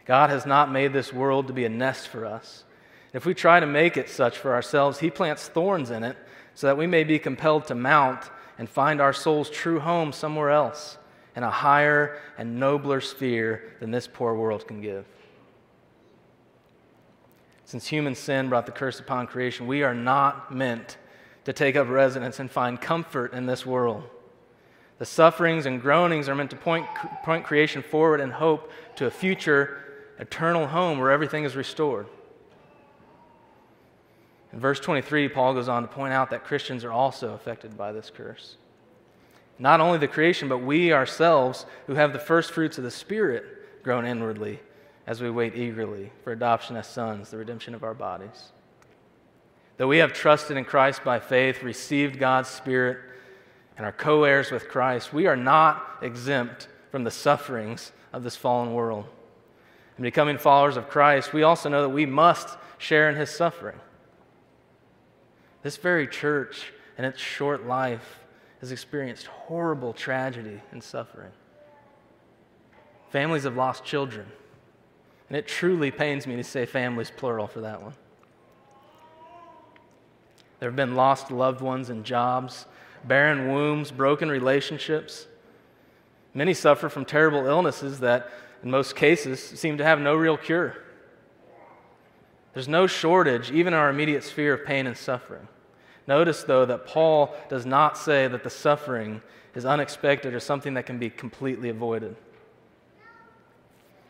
God 0.05 0.29
has 0.29 0.45
not 0.45 0.71
made 0.71 0.93
this 0.93 1.11
world 1.11 1.47
to 1.47 1.53
be 1.53 1.65
a 1.65 1.69
nest 1.69 2.07
for 2.07 2.25
us. 2.25 2.63
If 3.11 3.25
we 3.25 3.33
try 3.33 3.59
to 3.59 3.65
make 3.65 3.97
it 3.97 4.09
such 4.09 4.37
for 4.37 4.53
ourselves, 4.53 4.99
He 4.99 5.09
plants 5.09 5.47
thorns 5.47 5.89
in 5.89 6.03
it 6.03 6.15
so 6.53 6.67
that 6.67 6.77
we 6.77 6.85
may 6.85 7.03
be 7.03 7.17
compelled 7.17 7.65
to 7.67 7.75
mount 7.75 8.29
and 8.57 8.69
find 8.69 9.01
our 9.01 9.13
soul's 9.13 9.49
true 9.49 9.79
home 9.79 10.13
somewhere 10.13 10.51
else 10.51 10.97
in 11.35 11.43
a 11.43 11.49
higher 11.49 12.17
and 12.37 12.59
nobler 12.59 13.01
sphere 13.01 13.73
than 13.79 13.91
this 13.91 14.07
poor 14.07 14.35
world 14.35 14.67
can 14.67 14.79
give. 14.79 15.05
Since 17.65 17.87
human 17.87 18.13
sin 18.13 18.47
brought 18.47 18.67
the 18.67 18.71
curse 18.71 18.99
upon 18.99 19.25
creation, 19.25 19.65
we 19.65 19.81
are 19.81 19.95
not 19.95 20.53
meant 20.53 20.97
to 21.45 21.53
take 21.53 21.75
up 21.75 21.89
residence 21.89 22.39
and 22.39 22.49
find 22.49 22.79
comfort 22.79 23.33
in 23.33 23.47
this 23.47 23.65
world. 23.65 24.03
The 24.99 25.05
sufferings 25.05 25.65
and 25.65 25.81
groanings 25.81 26.29
are 26.29 26.35
meant 26.35 26.51
to 26.51 26.55
point, 26.55 26.85
point 27.23 27.43
creation 27.43 27.81
forward 27.81 28.21
and 28.21 28.31
hope 28.31 28.71
to 28.95 29.07
a 29.07 29.11
future 29.11 29.81
eternal 30.19 30.67
home 30.67 30.99
where 30.99 31.11
everything 31.11 31.43
is 31.43 31.55
restored. 31.55 32.07
In 34.53 34.59
verse 34.59 34.79
23, 34.79 35.27
Paul 35.27 35.55
goes 35.55 35.67
on 35.67 35.81
to 35.81 35.87
point 35.87 36.13
out 36.13 36.29
that 36.29 36.45
Christians 36.45 36.85
are 36.85 36.91
also 36.91 37.33
affected 37.33 37.75
by 37.77 37.91
this 37.91 38.09
curse. 38.09 38.57
Not 39.57 39.81
only 39.81 39.97
the 39.97 40.07
creation, 40.07 40.47
but 40.47 40.59
we 40.59 40.93
ourselves 40.93 41.65
who 41.87 41.95
have 41.95 42.13
the 42.13 42.19
first 42.19 42.51
fruits 42.51 42.77
of 42.77 42.83
the 42.83 42.91
Spirit 42.91 43.83
groan 43.83 44.05
inwardly 44.05 44.59
as 45.07 45.21
we 45.21 45.29
wait 45.29 45.55
eagerly 45.55 46.11
for 46.23 46.31
adoption 46.31 46.75
as 46.75 46.87
sons, 46.87 47.29
the 47.29 47.37
redemption 47.37 47.75
of 47.75 47.83
our 47.83 47.93
bodies. 47.93 48.51
Though 49.77 49.87
we 49.87 49.97
have 49.97 50.13
trusted 50.13 50.57
in 50.57 50.65
Christ 50.65 51.03
by 51.03 51.19
faith, 51.19 51.61
received 51.61 52.17
God's 52.17 52.49
Spirit, 52.49 52.97
and 53.77 53.85
are 53.85 53.91
co 53.91 54.23
heirs 54.23 54.51
with 54.51 54.69
Christ, 54.69 55.13
we 55.13 55.27
are 55.27 55.35
not 55.35 55.97
exempt 56.01 56.67
from 56.91 57.03
the 57.03 57.11
sufferings 57.11 57.91
of 58.13 58.23
this 58.23 58.35
fallen 58.35 58.73
world. 58.73 59.05
In 59.97 60.03
becoming 60.03 60.37
followers 60.37 60.77
of 60.77 60.89
Christ, 60.89 61.33
we 61.33 61.43
also 61.43 61.69
know 61.69 61.81
that 61.81 61.89
we 61.89 62.05
must 62.05 62.57
share 62.77 63.09
in 63.09 63.15
his 63.15 63.29
suffering. 63.29 63.79
This 65.61 65.77
very 65.77 66.07
church, 66.07 66.71
in 66.97 67.05
its 67.05 67.19
short 67.19 67.65
life, 67.65 68.19
has 68.61 68.71
experienced 68.71 69.27
horrible 69.27 69.93
tragedy 69.93 70.61
and 70.71 70.81
suffering. 70.81 71.31
Families 73.09 73.43
have 73.43 73.55
lost 73.55 73.83
children. 73.83 74.25
And 75.29 75.37
it 75.37 75.47
truly 75.47 75.91
pains 75.91 76.27
me 76.27 76.35
to 76.35 76.43
say 76.43 76.65
families 76.65 77.11
plural 77.15 77.47
for 77.47 77.61
that 77.61 77.81
one. 77.81 77.93
There 80.59 80.69
have 80.69 80.75
been 80.75 80.95
lost 80.95 81.31
loved 81.31 81.61
ones 81.61 81.89
and 81.89 82.05
jobs, 82.05 82.65
barren 83.03 83.47
wombs, 83.47 83.91
broken 83.91 84.29
relationships. 84.29 85.27
Many 86.33 86.53
suffer 86.53 86.89
from 86.89 87.05
terrible 87.05 87.45
illnesses 87.45 87.99
that, 88.01 88.29
in 88.63 88.71
most 88.71 88.95
cases, 88.95 89.41
seem 89.41 89.77
to 89.77 89.83
have 89.83 89.99
no 89.99 90.15
real 90.15 90.37
cure. 90.37 90.77
There's 92.53 92.67
no 92.67 92.87
shortage, 92.87 93.51
even 93.51 93.73
in 93.73 93.79
our 93.79 93.89
immediate 93.89 94.23
sphere, 94.23 94.53
of 94.53 94.65
pain 94.65 94.87
and 94.87 94.97
suffering. 94.97 95.47
Notice, 96.07 96.43
though, 96.43 96.65
that 96.65 96.85
Paul 96.85 97.35
does 97.49 97.65
not 97.65 97.97
say 97.97 98.27
that 98.27 98.43
the 98.43 98.49
suffering 98.49 99.21
is 99.55 99.65
unexpected 99.65 100.33
or 100.33 100.39
something 100.39 100.75
that 100.75 100.85
can 100.85 100.97
be 100.97 101.09
completely 101.09 101.69
avoided. 101.69 102.15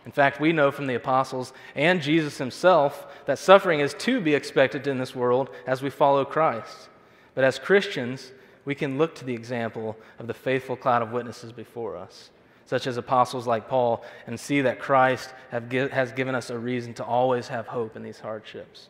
In 0.06 0.12
fact, 0.12 0.40
we 0.40 0.54
know 0.54 0.72
from 0.72 0.86
the 0.86 0.96
apostles 0.96 1.52
and 1.74 2.02
Jesus 2.02 2.38
himself 2.38 3.08
that 3.26 3.40
suffering 3.40 3.80
is 3.80 3.96
to 3.96 4.22
be 4.22 4.36
expected 4.36 4.86
in 4.86 5.00
this 5.00 5.16
world 5.16 5.50
as 5.66 5.82
we 5.82 5.90
follow 5.90 6.24
Christ. 6.24 6.90
But 7.34 7.44
as 7.44 7.58
Christians, 7.58 8.32
we 8.66 8.76
can 8.76 8.98
look 8.98 9.16
to 9.16 9.26
the 9.26 9.34
example 9.34 9.98
of 10.20 10.28
the 10.28 10.34
faithful 10.34 10.76
cloud 10.76 11.02
of 11.02 11.12
witnesses 11.12 11.52
before 11.52 11.98
us, 11.98 12.30
such 12.66 12.88
as 12.88 12.98
apostles 12.98 13.48
like 13.48 13.68
Paul, 13.68 14.04
and 14.28 14.40
see 14.40 14.62
that 14.62 14.80
Christ 14.80 15.34
has 15.52 16.12
given 16.12 16.36
us 16.36 16.50
a 16.50 16.58
reason 16.58 16.94
to 16.96 17.04
always 17.04 17.48
have 17.48 17.68
hope 17.68 17.96
in 17.96 18.04
these 18.04 18.20
hardships. 18.20 18.90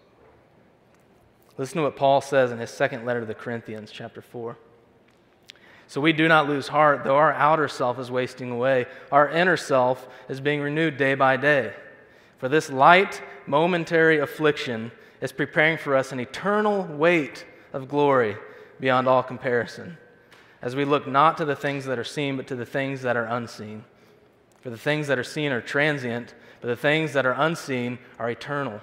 Listen 1.57 1.77
to 1.77 1.83
what 1.83 1.95
Paul 1.95 2.19
says 2.19 2.51
in 2.51 2.59
his 2.59 2.71
second 2.71 3.05
letter 3.05 3.21
to 3.21 3.25
the 3.25 3.33
Corinthians, 3.33 3.89
chapter 3.89 4.21
4. 4.21 4.57
So 5.87 6.01
we 6.01 6.13
do 6.13 6.27
not 6.27 6.47
lose 6.47 6.67
heart, 6.67 7.03
though 7.03 7.17
our 7.17 7.33
outer 7.33 7.67
self 7.67 7.99
is 7.99 8.09
wasting 8.09 8.51
away. 8.51 8.87
Our 9.11 9.29
inner 9.29 9.57
self 9.57 10.07
is 10.27 10.41
being 10.41 10.61
renewed 10.61 10.97
day 10.97 11.15
by 11.15 11.37
day. 11.37 11.73
For 12.37 12.49
this 12.49 12.69
light, 12.69 13.21
momentary 13.45 14.19
affliction 14.19 14.91
is 15.21 15.31
preparing 15.31 15.77
for 15.77 15.95
us 15.95 16.11
an 16.11 16.19
eternal 16.19 16.83
weight 16.83 17.45
of 17.73 17.87
glory 17.87 18.35
beyond 18.79 19.07
all 19.07 19.23
comparison, 19.23 19.97
as 20.61 20.75
we 20.75 20.85
look 20.85 21.07
not 21.07 21.37
to 21.37 21.45
the 21.45 21.55
things 21.55 21.85
that 21.85 21.99
are 21.99 22.03
seen, 22.03 22.35
but 22.35 22.47
to 22.47 22.55
the 22.55 22.65
things 22.65 23.01
that 23.03 23.15
are 23.15 23.25
unseen. 23.25 23.83
For 24.61 24.69
the 24.69 24.77
things 24.77 25.07
that 25.07 25.19
are 25.19 25.23
seen 25.23 25.51
are 25.51 25.61
transient, 25.61 26.33
but 26.59 26.67
the 26.67 26.75
things 26.75 27.13
that 27.13 27.25
are 27.25 27.35
unseen 27.37 27.99
are 28.17 28.29
eternal. 28.29 28.81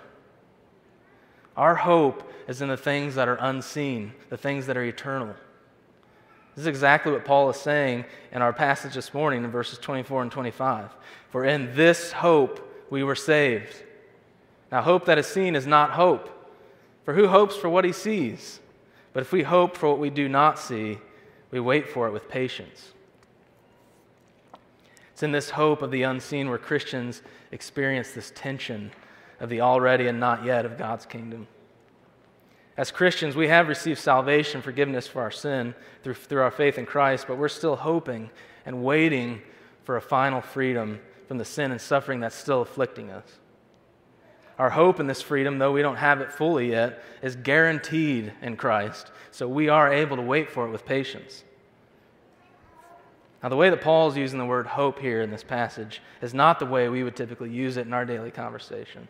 Our 1.56 1.74
hope 1.74 2.32
is 2.48 2.62
in 2.62 2.68
the 2.68 2.76
things 2.76 3.16
that 3.16 3.28
are 3.28 3.38
unseen, 3.40 4.12
the 4.30 4.36
things 4.36 4.66
that 4.66 4.76
are 4.76 4.84
eternal. 4.84 5.34
This 6.54 6.62
is 6.62 6.66
exactly 6.66 7.12
what 7.12 7.24
Paul 7.24 7.48
is 7.50 7.56
saying 7.56 8.04
in 8.30 8.42
our 8.42 8.52
passage 8.52 8.94
this 8.94 9.14
morning 9.14 9.44
in 9.44 9.50
verses 9.50 9.78
24 9.78 10.22
and 10.22 10.30
25. 10.30 10.90
For 11.30 11.44
in 11.44 11.74
this 11.74 12.12
hope 12.12 12.86
we 12.90 13.02
were 13.02 13.14
saved. 13.14 13.74
Now, 14.70 14.82
hope 14.82 15.06
that 15.06 15.18
is 15.18 15.26
seen 15.26 15.56
is 15.56 15.66
not 15.66 15.90
hope. 15.90 16.28
For 17.04 17.14
who 17.14 17.28
hopes 17.28 17.56
for 17.56 17.68
what 17.68 17.84
he 17.84 17.92
sees? 17.92 18.60
But 19.12 19.22
if 19.22 19.32
we 19.32 19.42
hope 19.42 19.76
for 19.76 19.88
what 19.88 19.98
we 19.98 20.10
do 20.10 20.28
not 20.28 20.58
see, 20.58 20.98
we 21.50 21.60
wait 21.60 21.88
for 21.88 22.06
it 22.06 22.12
with 22.12 22.28
patience. 22.28 22.92
It's 25.12 25.22
in 25.22 25.32
this 25.32 25.50
hope 25.50 25.82
of 25.82 25.90
the 25.90 26.02
unseen 26.02 26.48
where 26.48 26.58
Christians 26.58 27.22
experience 27.50 28.12
this 28.12 28.32
tension 28.34 28.92
of 29.40 29.48
the 29.48 29.60
already 29.60 30.06
and 30.06 30.18
not 30.18 30.44
yet 30.44 30.64
of 30.64 30.78
God's 30.78 31.06
kingdom. 31.06 31.46
As 32.76 32.90
Christians, 32.90 33.36
we 33.36 33.48
have 33.48 33.68
received 33.68 34.00
salvation, 34.00 34.62
forgiveness 34.62 35.06
for 35.06 35.20
our 35.20 35.30
sin 35.30 35.74
through, 36.02 36.14
through 36.14 36.40
our 36.40 36.50
faith 36.50 36.78
in 36.78 36.86
Christ, 36.86 37.26
but 37.28 37.36
we're 37.36 37.48
still 37.48 37.76
hoping 37.76 38.30
and 38.64 38.82
waiting 38.82 39.42
for 39.84 39.96
a 39.96 40.00
final 40.00 40.40
freedom 40.40 41.00
from 41.28 41.38
the 41.38 41.44
sin 41.44 41.70
and 41.70 41.80
suffering 41.80 42.20
that's 42.20 42.36
still 42.36 42.62
afflicting 42.62 43.10
us. 43.10 43.38
Our 44.58 44.70
hope 44.70 45.00
in 45.00 45.06
this 45.06 45.20
freedom, 45.20 45.58
though 45.58 45.72
we 45.72 45.82
don't 45.82 45.96
have 45.96 46.20
it 46.20 46.32
fully 46.32 46.70
yet, 46.70 47.02
is 47.20 47.36
guaranteed 47.36 48.32
in 48.40 48.56
Christ, 48.56 49.10
so 49.30 49.48
we 49.48 49.68
are 49.68 49.92
able 49.92 50.16
to 50.16 50.22
wait 50.22 50.50
for 50.50 50.66
it 50.66 50.70
with 50.70 50.86
patience. 50.86 51.44
Now, 53.42 53.48
the 53.48 53.56
way 53.56 53.70
that 53.70 53.80
Paul 53.80 54.08
is 54.08 54.16
using 54.16 54.38
the 54.38 54.46
word 54.46 54.66
hope 54.66 55.00
here 55.00 55.20
in 55.20 55.30
this 55.30 55.42
passage 55.42 56.00
is 56.20 56.32
not 56.32 56.58
the 56.58 56.66
way 56.66 56.88
we 56.88 57.02
would 57.02 57.16
typically 57.16 57.50
use 57.50 57.76
it 57.76 57.86
in 57.86 57.92
our 57.92 58.04
daily 58.04 58.30
conversation. 58.30 59.08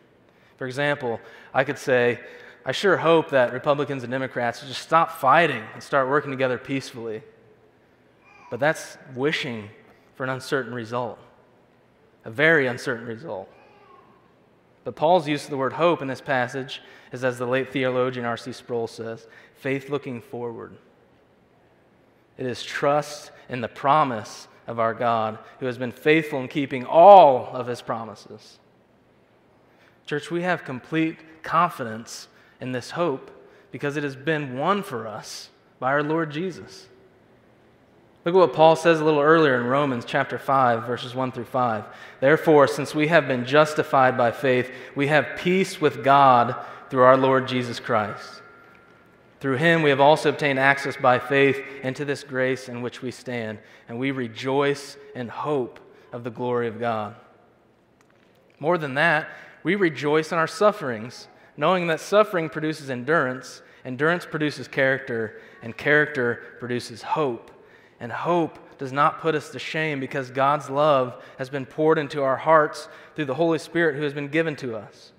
For 0.57 0.65
example, 0.65 1.19
I 1.53 1.63
could 1.63 1.77
say, 1.77 2.19
I 2.65 2.71
sure 2.71 2.97
hope 2.97 3.29
that 3.31 3.51
Republicans 3.51 4.03
and 4.03 4.11
Democrats 4.11 4.61
just 4.61 4.81
stop 4.81 5.11
fighting 5.19 5.63
and 5.73 5.83
start 5.83 6.07
working 6.07 6.31
together 6.31 6.57
peacefully. 6.57 7.21
But 8.49 8.59
that's 8.59 8.97
wishing 9.15 9.69
for 10.15 10.23
an 10.23 10.29
uncertain 10.29 10.73
result, 10.73 11.19
a 12.23 12.31
very 12.31 12.67
uncertain 12.67 13.05
result. 13.05 13.49
But 14.83 14.95
Paul's 14.95 15.27
use 15.27 15.45
of 15.45 15.49
the 15.49 15.57
word 15.57 15.73
hope 15.73 16.01
in 16.01 16.07
this 16.07 16.21
passage 16.21 16.81
is, 17.11 17.23
as 17.23 17.37
the 17.37 17.45
late 17.45 17.71
theologian 17.71 18.25
R.C. 18.25 18.51
Sproul 18.53 18.87
says, 18.87 19.27
faith 19.55 19.89
looking 19.89 20.21
forward. 20.21 20.77
It 22.37 22.45
is 22.45 22.63
trust 22.63 23.31
in 23.49 23.61
the 23.61 23.67
promise 23.67 24.47
of 24.67 24.79
our 24.79 24.93
God 24.93 25.37
who 25.59 25.65
has 25.65 25.77
been 25.77 25.91
faithful 25.91 26.39
in 26.39 26.47
keeping 26.47 26.85
all 26.85 27.47
of 27.53 27.67
his 27.67 27.81
promises. 27.81 28.59
Church, 30.05 30.31
we 30.31 30.41
have 30.41 30.63
complete 30.63 31.43
confidence 31.43 32.27
in 32.59 32.71
this 32.71 32.91
hope 32.91 33.31
because 33.71 33.97
it 33.97 34.03
has 34.03 34.15
been 34.15 34.57
won 34.57 34.83
for 34.83 35.07
us 35.07 35.49
by 35.79 35.91
our 35.91 36.03
Lord 36.03 36.31
Jesus. 36.31 36.87
Look 38.25 38.35
at 38.35 38.37
what 38.37 38.53
Paul 38.53 38.77
says 38.77 39.01
a 39.01 39.03
little 39.03 39.19
earlier 39.19 39.59
in 39.59 39.67
Romans 39.67 40.05
chapter 40.05 40.37
5, 40.37 40.85
verses 40.85 41.13
1 41.13 41.33
through 41.33 41.43
5. 41.43 41.83
Therefore, 42.21 42.67
since 42.67 42.95
we 42.95 43.07
have 43.07 43.27
been 43.27 43.45
justified 43.45 44.17
by 44.17 44.31
faith, 44.31 44.71
we 44.95 45.07
have 45.07 45.37
peace 45.37 45.81
with 45.81 46.03
God 46.03 46.55
through 46.89 47.01
our 47.01 47.17
Lord 47.17 47.49
Jesus 47.49 47.81
Christ. 47.81 48.41
Through 49.41 49.57
him 49.57 49.81
we 49.81 49.89
have 49.89 49.99
also 49.99 50.29
obtained 50.29 50.57
access 50.57 50.95
by 50.95 51.19
faith 51.19 51.61
into 51.81 52.05
this 52.05 52.23
grace 52.23 52.69
in 52.69 52.81
which 52.81 53.01
we 53.01 53.11
stand, 53.11 53.59
and 53.89 53.99
we 53.99 54.11
rejoice 54.11 54.95
in 55.15 55.27
hope 55.27 55.81
of 56.13 56.23
the 56.23 56.29
glory 56.29 56.69
of 56.69 56.79
God. 56.79 57.15
More 58.57 58.77
than 58.77 58.93
that, 58.93 59.27
we 59.63 59.75
rejoice 59.75 60.31
in 60.31 60.37
our 60.37 60.47
sufferings 60.47 61.27
knowing 61.57 61.87
that 61.87 61.99
suffering 61.99 62.49
produces 62.49 62.89
endurance, 62.89 63.61
endurance 63.85 64.25
produces 64.25 64.67
character, 64.67 65.39
and 65.61 65.77
character 65.77 66.43
produces 66.59 67.01
hope. 67.01 67.51
And 67.99 68.11
hope 68.11 68.59
does 68.77 68.91
not 68.91 69.21
put 69.21 69.35
us 69.35 69.49
to 69.51 69.59
shame 69.59 69.99
because 69.99 70.29
God's 70.29 70.69
love 70.69 71.21
has 71.37 71.49
been 71.49 71.65
poured 71.65 71.97
into 71.97 72.21
our 72.21 72.35
hearts 72.35 72.87
through 73.15 73.25
the 73.25 73.35
Holy 73.35 73.59
Spirit 73.59 73.95
who 73.95 74.01
has 74.01 74.13
been 74.13 74.27
given 74.27 74.55
to 74.57 74.75
us. 74.75 75.11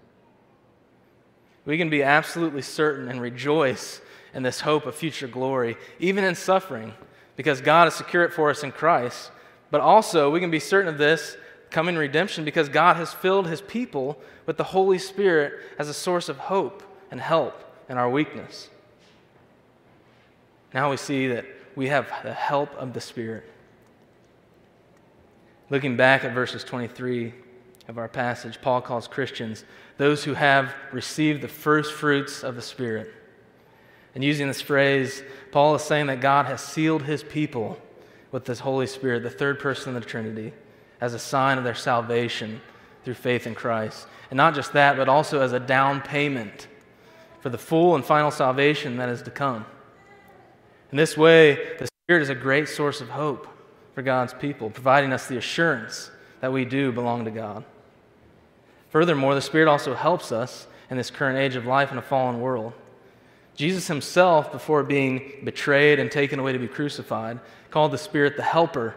We 1.65 1.79
can 1.79 1.89
be 1.89 2.03
absolutely 2.03 2.63
certain 2.63 3.09
and 3.09 3.21
rejoice 3.21 4.03
in 4.35 4.43
this 4.43 4.61
hope 4.61 4.85
of 4.85 4.95
future 4.95 5.29
glory, 5.29 5.77
even 5.99 6.25
in 6.25 6.35
suffering, 6.35 6.93
because 7.37 7.61
God 7.61 7.85
has 7.85 7.95
secured 7.95 8.31
it 8.31 8.35
for 8.35 8.51
us 8.51 8.63
in 8.63 8.73
Christ. 8.73 9.31
But 9.71 9.81
also, 9.81 10.31
we 10.31 10.41
can 10.41 10.51
be 10.51 10.61
certain 10.61 10.93
of 10.93 10.99
this 10.99 11.37
coming 11.71 11.97
redemption 11.97 12.45
because 12.45 12.69
God 12.69 12.97
has 12.97 13.13
filled 13.13 13.47
his 13.47 13.61
people 13.61 14.19
with 14.47 14.57
the 14.57 14.65
Holy 14.65 14.99
Spirit 14.99 15.55
as 15.79 15.89
a 15.89 15.95
source 15.95 16.29
of 16.29 16.37
hope 16.39 16.83
and 17.11 17.21
help 17.21 17.63
in 17.89 17.99
our 17.99 18.09
weakness. 18.09 18.69
Now 20.73 20.91
we 20.91 20.97
see 20.97 21.29
that 21.29 21.47
we 21.77 21.89
have 21.89 22.11
the 22.23 22.33
help 22.33 22.75
of 22.75 22.93
the 22.93 23.01
Spirit. 23.01 23.51
Looking 25.71 25.97
back 25.97 26.25
at 26.25 26.33
verses 26.35 26.63
23 26.65 27.33
of 27.89 27.99
our 27.99 28.09
passage, 28.09 28.61
Paul 28.61 28.81
calls 28.81 29.09
Christians 29.09 29.65
those 29.97 30.25
who 30.25 30.35
have 30.35 30.75
received 30.93 31.43
the 31.43 31.49
first 31.49 31.93
fruits 31.93 32.43
of 32.43 32.55
the 32.55 32.63
Spirit. 32.63 33.13
And 34.15 34.23
using 34.23 34.47
this 34.47 34.61
phrase, 34.61 35.23
Paul 35.51 35.75
is 35.75 35.83
saying 35.83 36.07
that 36.07 36.21
God 36.21 36.47
has 36.47 36.61
sealed 36.61 37.03
his 37.03 37.23
people 37.23 37.79
with 38.31 38.45
this 38.45 38.61
Holy 38.61 38.87
Spirit, 38.87 39.23
the 39.23 39.31
third 39.31 39.59
person 39.59 39.95
of 39.95 40.03
the 40.03 40.09
Trinity, 40.09 40.53
as 41.05 41.13
a 41.13 41.19
sign 41.19 41.59
of 41.59 41.65
their 41.65 41.75
salvation 41.75 42.63
through 43.05 43.15
faith 43.15 43.47
in 43.47 43.55
Christ. 43.55 44.07
And 44.31 44.39
not 44.39 44.55
just 44.55 44.73
that, 44.73 44.97
but 44.97 45.07
also 45.07 45.43
as 45.43 45.53
a 45.53 45.61
down 45.61 46.01
payment 46.01 46.67
for 47.41 47.51
the 47.51 47.59
full 47.59 47.95
and 47.95 48.03
final 48.03 48.31
salvation 48.31 48.97
that 48.97 49.11
is 49.11 49.21
to 49.23 49.31
come. 49.31 49.67
In 50.91 50.97
this 50.97 51.15
way, 51.15 51.77
the 51.79 51.87
Spirit 52.05 52.23
is 52.23 52.31
a 52.31 52.35
great 52.35 52.71
source 52.71 53.03
of 53.03 53.11
hope 53.11 53.47
for 53.95 54.01
God's 54.01 54.33
people, 54.33 54.71
providing 54.71 55.13
us 55.13 55.27
the 55.27 55.37
assurance 55.37 56.11
that 56.41 56.53
we 56.53 56.65
do 56.65 56.91
belong 56.91 57.27
to 57.27 57.31
God. 57.31 57.65
Furthermore, 58.89 59.35
the 59.35 59.43
Spirit 59.43 59.69
also 59.69 59.95
helps 59.95 60.33
us 60.33 60.67
in 60.89 60.97
this 60.97 61.11
current 61.11 61.37
age 61.37 61.55
of 61.55 61.67
life 61.67 61.93
in 61.93 61.99
a 61.99 62.03
fallen 62.03 62.41
world. 62.41 62.73
Jesus 63.57 63.89
himself, 63.89 64.51
before 64.51 64.83
being 64.83 65.33
betrayed 65.45 65.99
and 65.99 66.11
taken 66.11 66.41
away 66.41 66.55
to 66.55 66.59
be 66.59 66.67
crucified, 66.67 67.41
called 67.71 67.93
the 67.93 67.99
Spirit 67.99 68.39
the 68.39 68.43
Helper 68.43 68.95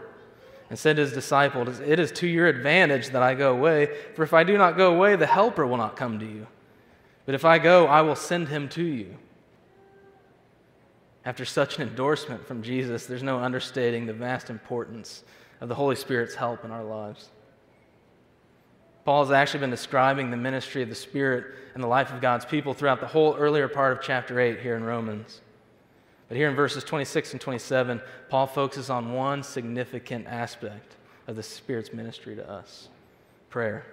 and 0.69 0.77
said 0.77 0.97
to 0.97 1.01
his 1.03 1.13
disciples, 1.13 1.79
It 1.79 1.99
is 1.99 2.11
to 2.13 2.27
your 2.27 2.47
advantage 2.47 3.09
that 3.09 3.23
I 3.23 3.33
go 3.33 3.51
away, 3.51 3.95
for 4.15 4.23
if 4.23 4.33
I 4.33 4.43
do 4.43 4.57
not 4.57 4.77
go 4.77 4.93
away, 4.93 5.15
the 5.15 5.25
Helper 5.25 5.65
will 5.65 5.77
not 5.77 5.95
come 5.95 6.19
to 6.19 6.25
you. 6.25 6.47
But 7.25 7.35
if 7.35 7.45
I 7.45 7.59
go, 7.59 7.87
I 7.87 8.01
will 8.01 8.15
send 8.15 8.49
him 8.49 8.69
to 8.69 8.83
you. 8.83 9.17
After 11.25 11.43
such 11.43 11.77
an 11.77 11.87
endorsement 11.87 12.47
from 12.47 12.63
Jesus, 12.63 13.05
there's 13.05 13.23
no 13.23 13.39
understating 13.39 14.05
the 14.05 14.13
vast 14.13 14.49
importance 14.49 15.23
of 15.59 15.67
the 15.67 15.75
Holy 15.75 15.95
Spirit's 15.95 16.35
help 16.35 16.63
in 16.63 16.71
our 16.71 16.83
lives. 16.83 17.29
Paul 19.03 19.23
has 19.23 19.31
actually 19.31 19.61
been 19.61 19.69
describing 19.69 20.31
the 20.31 20.37
ministry 20.37 20.83
of 20.83 20.89
the 20.89 20.95
Spirit 20.95 21.45
and 21.73 21.83
the 21.83 21.87
life 21.87 22.11
of 22.11 22.21
God's 22.21 22.45
people 22.45 22.73
throughout 22.73 22.99
the 22.99 23.07
whole 23.07 23.35
earlier 23.35 23.67
part 23.67 23.97
of 23.97 24.03
chapter 24.03 24.39
8 24.39 24.59
here 24.59 24.75
in 24.75 24.83
Romans. 24.83 25.41
But 26.27 26.37
here 26.37 26.49
in 26.49 26.55
verses 26.55 26.83
26 26.83 27.33
and 27.33 27.41
27, 27.41 28.01
Paul 28.29 28.47
focuses 28.47 28.89
on 28.89 29.13
one 29.13 29.43
significant 29.43 30.27
aspect 30.27 30.95
of 31.25 31.35
the 31.35 31.43
Spirit's 31.43 31.93
ministry 31.93 32.35
to 32.35 32.49
us 32.49 32.89
prayer. 33.49 33.85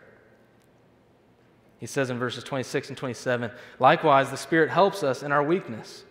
He 1.79 1.87
says 1.87 2.11
in 2.11 2.19
verses 2.19 2.45
26 2.45 2.89
and 2.89 2.99
27 2.99 3.51
Likewise, 3.79 4.31
the 4.31 4.37
Spirit 4.37 4.71
helps 4.71 5.03
us 5.03 5.23
in 5.23 5.33
our 5.33 5.43
weakness. 5.43 6.05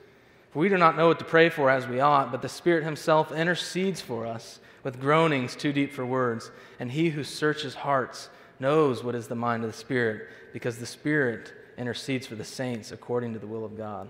For 0.51 0.59
we 0.59 0.69
do 0.69 0.77
not 0.77 0.95
know 0.95 1.07
what 1.07 1.19
to 1.19 1.25
pray 1.25 1.49
for 1.49 1.69
as 1.69 1.87
we 1.87 1.99
ought, 1.99 2.31
but 2.31 2.41
the 2.41 2.49
Spirit 2.49 2.83
Himself 2.83 3.31
intercedes 3.31 4.01
for 4.01 4.25
us 4.25 4.59
with 4.83 5.01
groanings 5.01 5.55
too 5.55 5.73
deep 5.73 5.91
for 5.91 6.05
words. 6.05 6.51
And 6.79 6.91
He 6.91 7.09
who 7.09 7.23
searches 7.23 7.73
hearts 7.73 8.29
knows 8.59 9.03
what 9.03 9.15
is 9.15 9.27
the 9.27 9.35
mind 9.35 9.63
of 9.63 9.71
the 9.71 9.77
Spirit, 9.77 10.27
because 10.53 10.77
the 10.77 10.85
Spirit 10.85 11.51
intercedes 11.77 12.27
for 12.27 12.35
the 12.35 12.43
saints 12.43 12.91
according 12.91 13.33
to 13.33 13.39
the 13.39 13.47
will 13.47 13.65
of 13.65 13.75
God. 13.75 14.09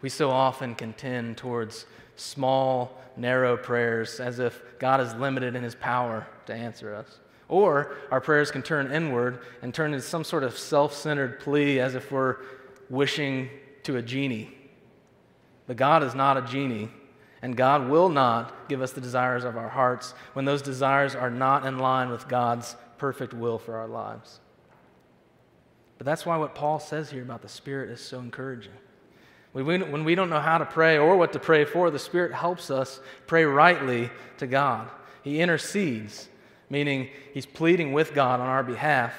We 0.00 0.08
so 0.08 0.30
often 0.30 0.74
contend 0.74 1.36
towards 1.36 1.86
small, 2.16 3.00
narrow 3.16 3.56
prayers 3.56 4.20
as 4.20 4.38
if 4.38 4.62
God 4.78 5.00
is 5.00 5.14
limited 5.14 5.56
in 5.56 5.62
His 5.62 5.74
power 5.74 6.26
to 6.46 6.54
answer 6.54 6.94
us. 6.94 7.18
Or 7.48 7.96
our 8.10 8.20
prayers 8.20 8.50
can 8.50 8.62
turn 8.62 8.92
inward 8.92 9.40
and 9.62 9.72
turn 9.72 9.94
into 9.94 10.04
some 10.04 10.24
sort 10.24 10.44
of 10.44 10.58
self 10.58 10.94
centered 10.94 11.40
plea 11.40 11.80
as 11.80 11.94
if 11.94 12.12
we're 12.12 12.36
wishing 12.90 13.48
to 13.84 13.96
a 13.96 14.02
genie. 14.02 14.54
But 15.66 15.76
God 15.76 16.02
is 16.02 16.14
not 16.14 16.36
a 16.36 16.42
genie, 16.42 16.90
and 17.42 17.56
God 17.56 17.88
will 17.88 18.08
not 18.08 18.68
give 18.68 18.82
us 18.82 18.92
the 18.92 19.00
desires 19.00 19.44
of 19.44 19.56
our 19.56 19.68
hearts 19.68 20.12
when 20.32 20.44
those 20.44 20.62
desires 20.62 21.14
are 21.14 21.30
not 21.30 21.66
in 21.66 21.78
line 21.78 22.10
with 22.10 22.28
God's 22.28 22.76
perfect 22.98 23.32
will 23.32 23.58
for 23.58 23.76
our 23.76 23.88
lives. 23.88 24.40
But 25.96 26.04
that's 26.04 26.24
why 26.24 26.36
what 26.36 26.54
Paul 26.54 26.78
says 26.78 27.10
here 27.10 27.22
about 27.22 27.42
the 27.42 27.48
Spirit 27.48 27.90
is 27.90 28.00
so 28.00 28.18
encouraging. 28.18 28.72
When 29.64 30.04
we 30.04 30.14
don't 30.14 30.30
know 30.30 30.40
how 30.40 30.58
to 30.58 30.66
pray 30.66 30.98
or 30.98 31.16
what 31.16 31.32
to 31.32 31.38
pray 31.38 31.64
for, 31.64 31.90
the 31.90 31.98
Spirit 31.98 32.32
helps 32.32 32.70
us 32.70 33.00
pray 33.26 33.44
rightly 33.44 34.10
to 34.38 34.46
God. 34.46 34.88
He 35.22 35.40
intercedes, 35.40 36.28
meaning 36.70 37.08
He's 37.34 37.46
pleading 37.46 37.92
with 37.92 38.14
God 38.14 38.40
on 38.40 38.46
our 38.46 38.62
behalf 38.62 39.14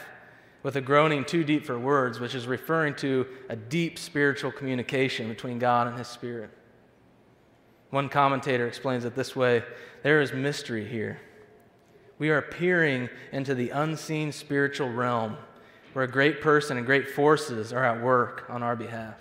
with 0.63 0.75
a 0.75 0.81
groaning 0.81 1.23
too 1.23 1.43
deep 1.43 1.65
for 1.65 1.79
words, 1.79 2.19
which 2.19 2.35
is 2.35 2.47
referring 2.47 2.93
to 2.95 3.25
a 3.47 3.55
deep 3.55 3.97
spiritual 3.97 4.51
communication 4.51 5.29
between 5.29 5.59
God 5.59 5.87
and 5.87 5.97
His 5.97 6.07
Spirit. 6.07 6.49
One 7.89 8.09
commentator 8.09 8.67
explains 8.67 9.05
it 9.05 9.15
this 9.15 9.35
way 9.35 9.63
there 10.03 10.21
is 10.21 10.31
mystery 10.31 10.85
here. 10.85 11.19
We 12.17 12.29
are 12.29 12.41
peering 12.41 13.09
into 13.31 13.55
the 13.55 13.69
unseen 13.69 14.31
spiritual 14.31 14.91
realm 14.91 15.37
where 15.93 16.05
a 16.05 16.11
great 16.11 16.41
person 16.41 16.77
and 16.77 16.85
great 16.85 17.09
forces 17.09 17.73
are 17.73 17.83
at 17.83 18.01
work 18.01 18.45
on 18.49 18.61
our 18.61 18.75
behalf. 18.75 19.15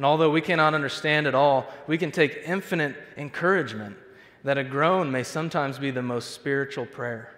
And 0.00 0.06
although 0.06 0.30
we 0.30 0.40
cannot 0.40 0.72
understand 0.72 1.26
it 1.26 1.34
all, 1.34 1.66
we 1.86 1.98
can 1.98 2.10
take 2.10 2.40
infinite 2.46 2.96
encouragement 3.18 3.98
that 4.44 4.56
a 4.56 4.64
groan 4.64 5.12
may 5.12 5.22
sometimes 5.22 5.78
be 5.78 5.90
the 5.90 6.00
most 6.00 6.30
spiritual 6.30 6.86
prayer. 6.86 7.34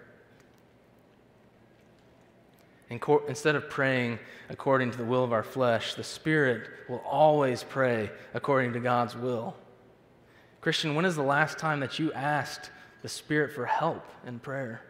Instead 2.89 3.55
of 3.55 3.69
praying 3.69 4.17
according 4.47 4.91
to 4.91 4.97
the 4.97 5.03
will 5.03 5.25
of 5.25 5.33
our 5.33 5.43
flesh, 5.43 5.95
the 5.95 6.05
Spirit 6.05 6.69
will 6.87 7.03
always 7.05 7.63
pray 7.63 8.09
according 8.33 8.71
to 8.71 8.79
God's 8.79 9.17
will. 9.17 9.57
Christian, 10.61 10.95
when 10.95 11.03
is 11.03 11.17
the 11.17 11.21
last 11.21 11.59
time 11.59 11.81
that 11.81 11.99
you 11.99 12.13
asked 12.13 12.71
the 13.01 13.09
Spirit 13.09 13.51
for 13.51 13.65
help 13.65 14.05
in 14.25 14.39
prayer? 14.39 14.81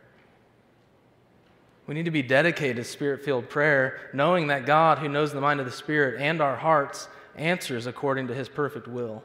We 1.87 1.95
need 1.95 2.05
to 2.05 2.11
be 2.11 2.21
dedicated 2.21 2.75
to 2.75 2.83
spirit 2.83 3.25
filled 3.25 3.49
prayer, 3.49 4.11
knowing 4.13 4.45
that 4.47 4.67
God, 4.67 4.99
who 4.99 5.09
knows 5.09 5.33
the 5.33 5.41
mind 5.41 5.59
of 5.59 5.65
the 5.65 5.71
Spirit 5.71 6.21
and 6.21 6.39
our 6.39 6.55
hearts, 6.55 7.07
answers 7.35 7.87
according 7.87 8.27
to 8.27 8.33
his 8.33 8.49
perfect 8.49 8.87
will. 8.87 9.23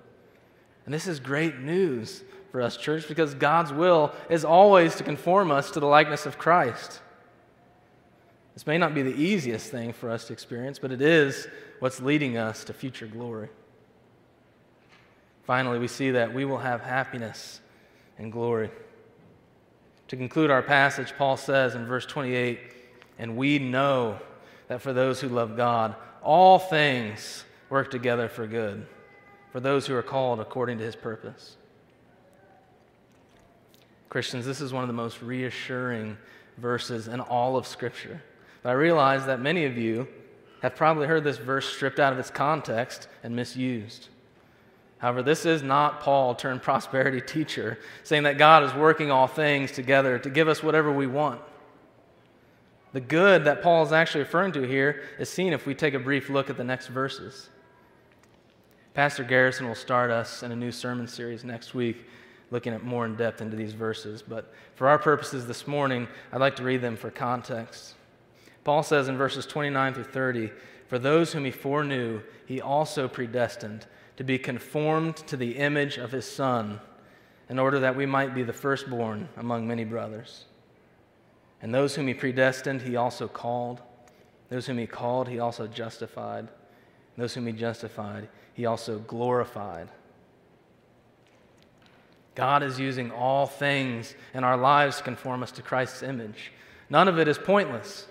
And 0.85 0.95
this 0.95 1.07
is 1.07 1.21
great 1.21 1.59
news 1.59 2.23
for 2.51 2.63
us, 2.63 2.77
church, 2.77 3.07
because 3.09 3.35
God's 3.35 3.73
will 3.73 4.13
is 4.31 4.45
always 4.45 4.95
to 4.97 5.05
conform 5.05 5.51
us 5.51 5.71
to 5.73 5.81
the 5.81 5.87
likeness 5.87 6.25
of 6.25 6.39
Christ. 6.39 7.01
This 8.55 8.67
may 8.67 8.79
not 8.79 8.95
be 8.95 9.03
the 9.03 9.15
easiest 9.15 9.71
thing 9.71 9.93
for 9.93 10.11
us 10.11 10.27
to 10.27 10.33
experience, 10.33 10.79
but 10.79 10.91
it 10.91 11.01
is 11.01 11.47
what's 11.79 12.01
leading 12.01 12.37
us 12.37 12.65
to 12.65 12.73
future 12.73 13.07
glory. 13.07 13.51
Finally, 15.45 15.79
we 15.79 15.89
see 15.89 16.11
that 16.11 16.35
we 16.35 16.45
will 16.45 16.59
have 16.59 16.81
happiness 16.81 17.61
and 18.19 18.33
glory. 18.33 18.71
To 20.09 20.17
conclude 20.17 20.51
our 20.51 20.63
passage, 20.63 21.13
Paul 21.17 21.37
says 21.37 21.75
in 21.75 21.87
verse 21.87 22.07
28 22.07 22.59
And 23.19 23.37
we 23.37 23.59
know 23.59 24.19
that 24.69 24.83
for 24.83 24.93
those 24.93 25.21
who 25.21 25.29
love 25.29 25.57
God, 25.57 25.95
all 26.23 26.59
things 26.59 27.45
work 27.71 27.91
together 27.91 28.29
for 28.29 28.47
good, 28.47 28.87
for 29.53 29.61
those 29.61 29.87
who 29.87 29.95
are 29.95 30.03
called 30.03 30.41
according 30.41 30.79
to 30.79 30.85
his 30.85 30.97
purpose. 30.97 31.57
Christians, 34.09 34.47
this 34.47 34.61
is 34.61 34.73
one 34.73 34.83
of 34.83 34.89
the 34.89 34.95
most 34.95 35.21
reassuring 35.21 36.17
verses 36.57 37.09
in 37.09 37.21
all 37.21 37.57
of 37.57 37.67
Scripture. 37.67 38.23
But 38.63 38.71
I 38.71 38.73
realize 38.73 39.27
that 39.27 39.41
many 39.41 39.67
of 39.67 39.77
you 39.77 40.09
have 40.63 40.75
probably 40.75 41.07
heard 41.07 41.25
this 41.25 41.39
verse 41.39 41.69
stripped 41.69 42.01
out 42.01 42.13
of 42.13 42.19
its 42.19 42.31
context 42.31 43.09
and 43.23 43.37
misused. 43.37 44.09
However, 44.99 45.23
this 45.23 45.47
is 45.47 45.63
not 45.63 46.01
Paul 46.01 46.35
turned 46.35 46.63
prosperity 46.63 47.21
teacher 47.21 47.79
saying 48.03 48.25
that 48.25 48.39
God 48.39 48.65
is 48.65 48.75
working 48.75 49.11
all 49.11 49.29
things 49.29 49.71
together 49.71 50.19
to 50.19 50.31
give 50.31 50.49
us 50.49 50.63
whatever 50.63 50.91
we 50.91 51.07
want. 51.07 51.41
The 52.93 53.01
good 53.01 53.45
that 53.45 53.63
Paul 53.63 53.85
is 53.85 53.93
actually 53.93 54.25
referring 54.25 54.53
to 54.53 54.63
here 54.63 55.03
is 55.19 55.29
seen 55.29 55.53
if 55.53 55.67
we 55.67 55.75
take 55.75 55.95
a 55.95 55.99
brief 56.01 56.31
look 56.31 56.51
at 56.51 56.57
the 56.57 56.65
next 56.65 56.89
verses. 56.89 57.51
Pastor 58.99 59.23
Garrison 59.23 59.69
will 59.69 59.77
start 59.77 60.11
us 60.11 60.43
in 60.43 60.51
a 60.51 60.57
new 60.57 60.73
sermon 60.73 61.07
series 61.07 61.45
next 61.45 61.73
week, 61.73 62.05
looking 62.51 62.75
at 62.75 62.83
more 62.83 63.07
in 63.07 63.15
depth 63.15 63.41
into 63.41 63.57
these 63.57 63.73
verses. 63.73 64.23
But 64.23 64.53
for 64.75 64.89
our 64.89 64.99
purposes 64.99 65.47
this 65.47 65.69
morning, 65.69 66.09
I'd 66.33 66.41
like 66.41 66.57
to 66.57 66.65
read 66.65 66.81
them 66.81 66.97
for 66.97 67.09
context. 67.09 67.95
Paul 68.65 68.83
says 68.83 69.07
in 69.07 69.17
verses 69.17 69.47
29 69.47 69.95
through 69.95 70.03
30 70.03 70.51
For 70.89 70.99
those 70.99 71.33
whom 71.33 71.45
he 71.45 71.53
foreknew, 71.53 72.23
he 72.45 72.61
also 72.61 73.07
predestined 73.07 73.87
to 74.17 74.25
be 74.25 74.37
conformed 74.37 75.19
to 75.29 75.37
the 75.37 75.59
image 75.59 75.97
of 75.97 76.11
his 76.11 76.29
Son, 76.29 76.81
in 77.49 77.61
order 77.61 77.79
that 77.79 77.95
we 77.95 78.05
might 78.05 78.35
be 78.35 78.43
the 78.43 78.53
firstborn 78.53 79.29
among 79.37 79.69
many 79.69 79.85
brothers. 79.85 80.47
And 81.63 81.73
those 81.73 81.95
whom 81.95 82.09
he 82.09 82.15
predestined, 82.15 82.83
he 82.83 82.97
also 82.97 83.29
called. 83.29 83.81
Those 84.49 84.67
whom 84.67 84.79
he 84.79 84.89
called, 84.89 85.29
he 85.29 85.39
also 85.39 85.69
justified. 85.69 86.49
Those 87.19 87.35
whom 87.35 87.47
he 87.47 87.53
justified, 87.53 88.29
he 88.55 88.65
also 88.65 89.01
glorified. 89.01 89.89
God 92.37 92.63
is 92.63 92.79
using 92.79 93.11
all 93.11 93.47
things 93.47 94.15
in 94.33 94.45
our 94.45 94.57
lives 94.57 94.99
to 94.99 95.03
conform 95.03 95.43
us 95.43 95.51
to 95.53 95.63
Christ's 95.63 96.05
image. 96.05 96.53
None 96.89 97.09
of 97.09 97.19
it 97.19 97.27
is 97.27 97.37
pointless. 97.37 98.07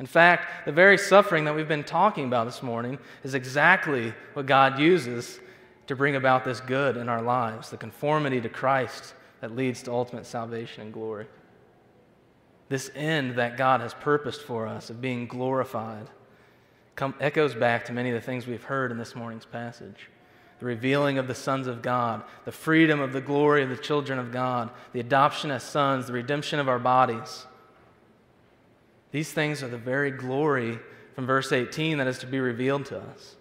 In 0.00 0.06
fact, 0.06 0.64
the 0.64 0.72
very 0.72 0.96
suffering 0.96 1.44
that 1.44 1.54
we've 1.54 1.68
been 1.68 1.84
talking 1.84 2.24
about 2.24 2.46
this 2.46 2.62
morning 2.62 2.98
is 3.22 3.34
exactly 3.34 4.14
what 4.32 4.46
God 4.46 4.78
uses 4.78 5.38
to 5.86 5.94
bring 5.94 6.16
about 6.16 6.42
this 6.42 6.60
good 6.60 6.96
in 6.96 7.10
our 7.10 7.20
lives 7.20 7.68
the 7.68 7.76
conformity 7.76 8.40
to 8.40 8.48
Christ 8.48 9.14
that 9.42 9.54
leads 9.54 9.82
to 9.82 9.92
ultimate 9.92 10.24
salvation 10.24 10.84
and 10.84 10.92
glory. 10.92 11.26
This 12.70 12.90
end 12.94 13.34
that 13.36 13.58
God 13.58 13.82
has 13.82 13.92
purposed 13.92 14.40
for 14.40 14.66
us 14.66 14.88
of 14.88 15.02
being 15.02 15.26
glorified 15.26 16.08
come, 16.96 17.14
echoes 17.20 17.54
back 17.54 17.84
to 17.86 17.92
many 17.92 18.10
of 18.10 18.14
the 18.14 18.20
things 18.20 18.46
we've 18.46 18.64
heard 18.64 18.90
in 18.90 18.98
this 18.98 19.14
morning's 19.14 19.46
passage 19.46 20.08
the 20.58 20.66
revealing 20.66 21.18
of 21.18 21.26
the 21.26 21.34
sons 21.34 21.66
of 21.66 21.82
God, 21.82 22.22
the 22.44 22.52
freedom 22.52 23.00
of 23.00 23.12
the 23.12 23.20
glory 23.20 23.64
of 23.64 23.68
the 23.68 23.76
children 23.76 24.20
of 24.20 24.30
God, 24.30 24.70
the 24.92 25.00
adoption 25.00 25.50
as 25.50 25.64
sons, 25.64 26.06
the 26.06 26.12
redemption 26.12 26.60
of 26.60 26.68
our 26.68 26.78
bodies. 26.78 27.46
These 29.10 29.32
things 29.32 29.60
are 29.64 29.68
the 29.68 29.76
very 29.76 30.12
glory 30.12 30.78
from 31.16 31.26
verse 31.26 31.50
18 31.50 31.98
that 31.98 32.06
is 32.06 32.18
to 32.18 32.28
be 32.28 32.38
revealed 32.38 32.86
to 32.86 32.98
us. 32.98 33.34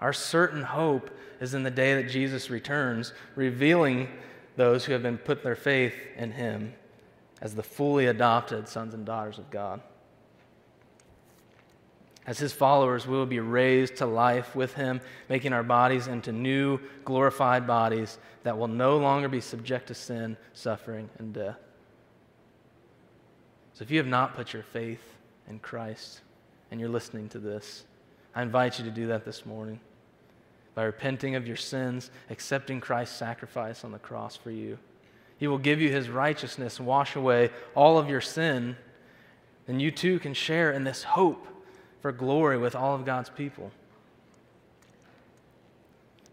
Our 0.00 0.12
certain 0.12 0.62
hope 0.62 1.10
is 1.40 1.52
in 1.52 1.64
the 1.64 1.70
day 1.70 2.00
that 2.00 2.08
Jesus 2.08 2.48
returns, 2.48 3.12
revealing 3.34 4.08
those 4.54 4.84
who 4.84 4.92
have 4.92 5.02
been 5.02 5.18
put 5.18 5.42
their 5.42 5.56
faith 5.56 5.94
in 6.16 6.30
him 6.30 6.74
as 7.40 7.56
the 7.56 7.62
fully 7.64 8.06
adopted 8.06 8.68
sons 8.68 8.94
and 8.94 9.04
daughters 9.04 9.38
of 9.38 9.50
God. 9.50 9.80
As 12.26 12.38
his 12.38 12.52
followers, 12.52 13.06
we 13.06 13.16
will 13.16 13.26
be 13.26 13.40
raised 13.40 13.96
to 13.96 14.06
life 14.06 14.56
with 14.56 14.74
him, 14.74 15.00
making 15.28 15.52
our 15.52 15.62
bodies 15.62 16.06
into 16.06 16.32
new, 16.32 16.80
glorified 17.04 17.66
bodies 17.66 18.18
that 18.44 18.56
will 18.56 18.68
no 18.68 18.96
longer 18.96 19.28
be 19.28 19.40
subject 19.40 19.88
to 19.88 19.94
sin, 19.94 20.36
suffering, 20.54 21.10
and 21.18 21.34
death. 21.34 21.58
So 23.74 23.82
if 23.82 23.90
you 23.90 23.98
have 23.98 24.06
not 24.06 24.34
put 24.34 24.52
your 24.52 24.62
faith 24.62 25.02
in 25.48 25.58
Christ 25.58 26.20
and 26.70 26.80
you're 26.80 26.88
listening 26.88 27.28
to 27.30 27.38
this, 27.38 27.84
I 28.34 28.42
invite 28.42 28.78
you 28.78 28.84
to 28.86 28.90
do 28.90 29.08
that 29.08 29.24
this 29.24 29.44
morning 29.44 29.80
by 30.74 30.84
repenting 30.84 31.34
of 31.34 31.46
your 31.46 31.56
sins, 31.56 32.10
accepting 32.30 32.80
Christ's 32.80 33.16
sacrifice 33.16 33.84
on 33.84 33.92
the 33.92 33.98
cross 33.98 34.34
for 34.34 34.50
you. 34.50 34.78
He 35.36 35.46
will 35.46 35.58
give 35.58 35.80
you 35.80 35.90
his 35.90 36.08
righteousness, 36.08 36.80
wash 36.80 37.16
away 37.16 37.50
all 37.74 37.98
of 37.98 38.08
your 38.08 38.20
sin, 38.20 38.76
and 39.68 39.80
you 39.80 39.90
too 39.90 40.18
can 40.18 40.34
share 40.34 40.72
in 40.72 40.84
this 40.84 41.02
hope 41.02 41.46
for 42.04 42.12
glory 42.12 42.58
with 42.58 42.76
all 42.76 42.94
of 42.94 43.06
God's 43.06 43.30
people. 43.30 43.70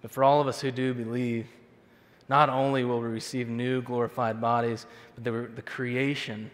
But 0.02 0.12
for 0.12 0.22
all 0.22 0.42
of 0.42 0.48
us 0.48 0.60
who 0.60 0.70
do 0.70 0.94
believe, 0.94 1.48
not 2.28 2.50
only 2.50 2.84
will 2.84 3.00
we 3.00 3.08
receive 3.08 3.48
new 3.48 3.82
glorified 3.82 4.42
bodies, 4.42 4.86
but 5.16 5.24
the, 5.24 5.50
the 5.56 5.62
creation 5.62 6.52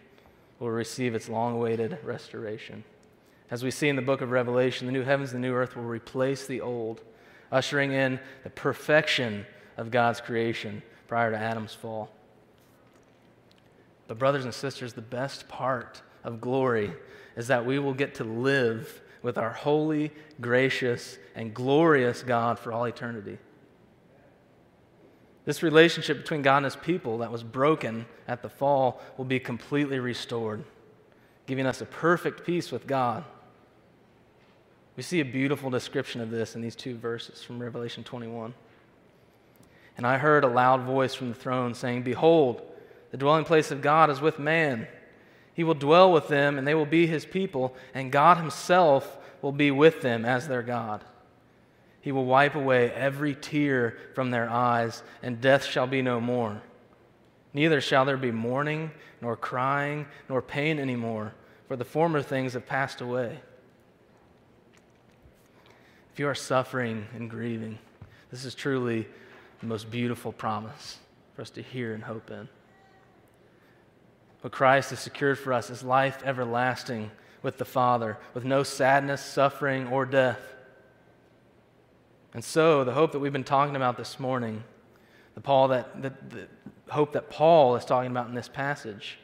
will 0.60 0.70
receive 0.70 1.16
its 1.16 1.30
long 1.30 1.56
awaited 1.56 1.98
restoration. 2.04 2.84
As 3.50 3.64
we 3.64 3.72
see 3.72 3.90
in 3.90 3.96
the 3.96 4.04
book 4.04 4.22
of 4.22 4.30
Revelation, 4.30 4.86
the 4.86 4.94
new 4.94 5.02
heavens 5.02 5.34
and 5.34 5.44
the 5.44 5.48
new 5.48 5.56
earth 5.56 5.76
will 5.76 5.82
replace 5.82 6.46
the 6.46 6.62
old, 6.62 7.02
ushering 7.52 7.94
in 7.94 8.20
the 8.44 8.52
perfection 8.52 9.48
of 9.78 9.90
God's 9.90 10.22
creation 10.22 10.84
prior 11.08 11.32
to 11.32 11.38
Adam's 11.40 11.74
fall. 11.74 12.12
But, 14.08 14.20
brothers 14.20 14.46
and 14.46 14.54
sisters, 14.54 14.94
the 14.94 15.02
best 15.02 15.48
part 15.48 16.04
of 16.24 16.40
glory 16.40 16.94
is 17.36 17.48
that 17.48 17.66
we 17.66 17.80
will 17.80 17.96
get 17.96 18.14
to 18.14 18.24
live 18.24 19.02
with 19.22 19.38
our 19.38 19.52
holy, 19.52 20.12
gracious, 20.40 21.18
and 21.36 21.54
glorious 21.54 22.24
God 22.24 22.60
for 22.60 22.72
all 22.72 22.86
eternity. 22.86 23.38
This 25.46 25.64
relationship 25.64 26.18
between 26.18 26.42
God 26.42 26.58
and 26.58 26.66
his 26.66 26.76
people 26.76 27.20
that 27.20 27.32
was 27.32 27.42
broken 27.42 28.06
at 28.28 28.42
the 28.42 28.50
fall 28.50 29.02
will 29.16 29.26
be 29.26 29.40
completely 29.40 30.00
restored, 30.00 30.64
giving 31.46 31.66
us 31.66 31.80
a 31.80 31.86
perfect 31.86 32.46
peace 32.46 32.72
with 32.72 32.86
God. 32.86 33.24
We 34.98 35.04
see 35.04 35.22
a 35.22 35.26
beautiful 35.26 35.70
description 35.70 36.20
of 36.22 36.32
this 36.32 36.56
in 36.56 36.62
these 36.62 36.76
two 36.76 36.98
verses 36.98 37.44
from 37.44 37.60
Revelation 37.60 38.04
21. 38.04 38.54
And 39.96 40.06
I 40.06 40.18
heard 40.18 40.44
a 40.44 40.48
loud 40.48 40.82
voice 40.82 41.14
from 41.14 41.30
the 41.30 41.36
throne 41.36 41.74
saying, 41.74 42.04
Behold, 42.04 42.62
the 43.12 43.18
dwelling 43.18 43.46
place 43.46 43.72
of 43.72 43.82
God 43.82 44.10
is 44.10 44.20
with 44.20 44.40
man 44.40 44.88
he 45.58 45.64
will 45.64 45.74
dwell 45.74 46.14
with 46.14 46.28
them, 46.28 46.60
and 46.60 46.68
they 46.68 46.76
will 46.76 46.86
be 46.86 47.08
his 47.08 47.26
people, 47.26 47.76
and 47.96 48.12
God 48.12 48.38
himself 48.38 49.18
will 49.42 49.52
be 49.52 49.72
with 49.72 50.02
them 50.02 50.24
as 50.24 50.48
their 50.48 50.62
God. 50.62 51.04
He 52.00 52.12
will 52.12 52.26
wipe 52.26 52.54
away 52.54 52.92
every 52.92 53.34
tear 53.34 53.98
from 54.14 54.30
their 54.30 54.48
eyes, 54.48 55.02
and 55.24 55.42
death 55.42 55.66
shall 55.66 55.88
be 55.88 56.04
no 56.04 56.22
more. 56.22 56.62
Neither 57.56 57.82
shall 57.82 58.06
there 58.06 58.18
be 58.18 58.32
mourning, 58.32 58.92
nor 59.20 59.36
crying, 59.36 60.06
nor 60.30 60.44
pain 60.44 60.78
anymore, 60.78 61.34
for 61.68 61.76
the 61.76 61.84
former 61.84 62.22
things 62.22 62.54
have 62.54 62.68
passed 62.68 63.02
away. 63.02 63.40
If 66.14 66.20
you 66.20 66.28
are 66.28 66.36
suffering 66.36 67.08
and 67.16 67.32
grieving, 67.32 67.80
this 68.30 68.46
is 68.46 68.54
truly 68.54 69.08
the 69.62 69.66
most 69.66 69.90
beautiful 69.90 70.32
promise 70.32 71.00
for 71.36 71.42
us 71.42 71.50
to 71.50 71.64
hear 71.64 71.96
and 71.96 72.04
hope 72.04 72.30
in. 72.30 72.48
What 74.42 74.54
Christ 74.54 74.92
has 74.92 75.00
secured 75.00 75.40
for 75.40 75.54
us 75.54 75.70
is 75.70 75.84
life 75.84 76.22
everlasting 76.24 77.12
with 77.42 77.58
the 77.58 77.66
Father, 77.66 78.18
with 78.34 78.46
no 78.46 78.64
sadness, 78.64 79.22
suffering, 79.22 79.88
or 79.88 80.06
death. 80.06 80.40
And 82.34 82.44
so, 82.44 82.84
the 82.84 82.94
hope 82.94 83.14
that 83.14 83.20
we've 83.20 83.34
been 83.34 83.44
talking 83.44 83.76
about 83.76 83.98
this 83.98 84.20
morning, 84.20 84.64
the, 85.34 85.42
Paul 85.42 85.70
that, 85.70 86.02
the, 86.02 86.14
the 86.30 86.48
hope 86.90 87.14
that 87.14 87.30
Paul 87.30 87.76
is 87.76 87.86
talking 87.86 88.12
about 88.12 88.28
in 88.28 88.36
this 88.36 88.48
passage, 88.48 89.18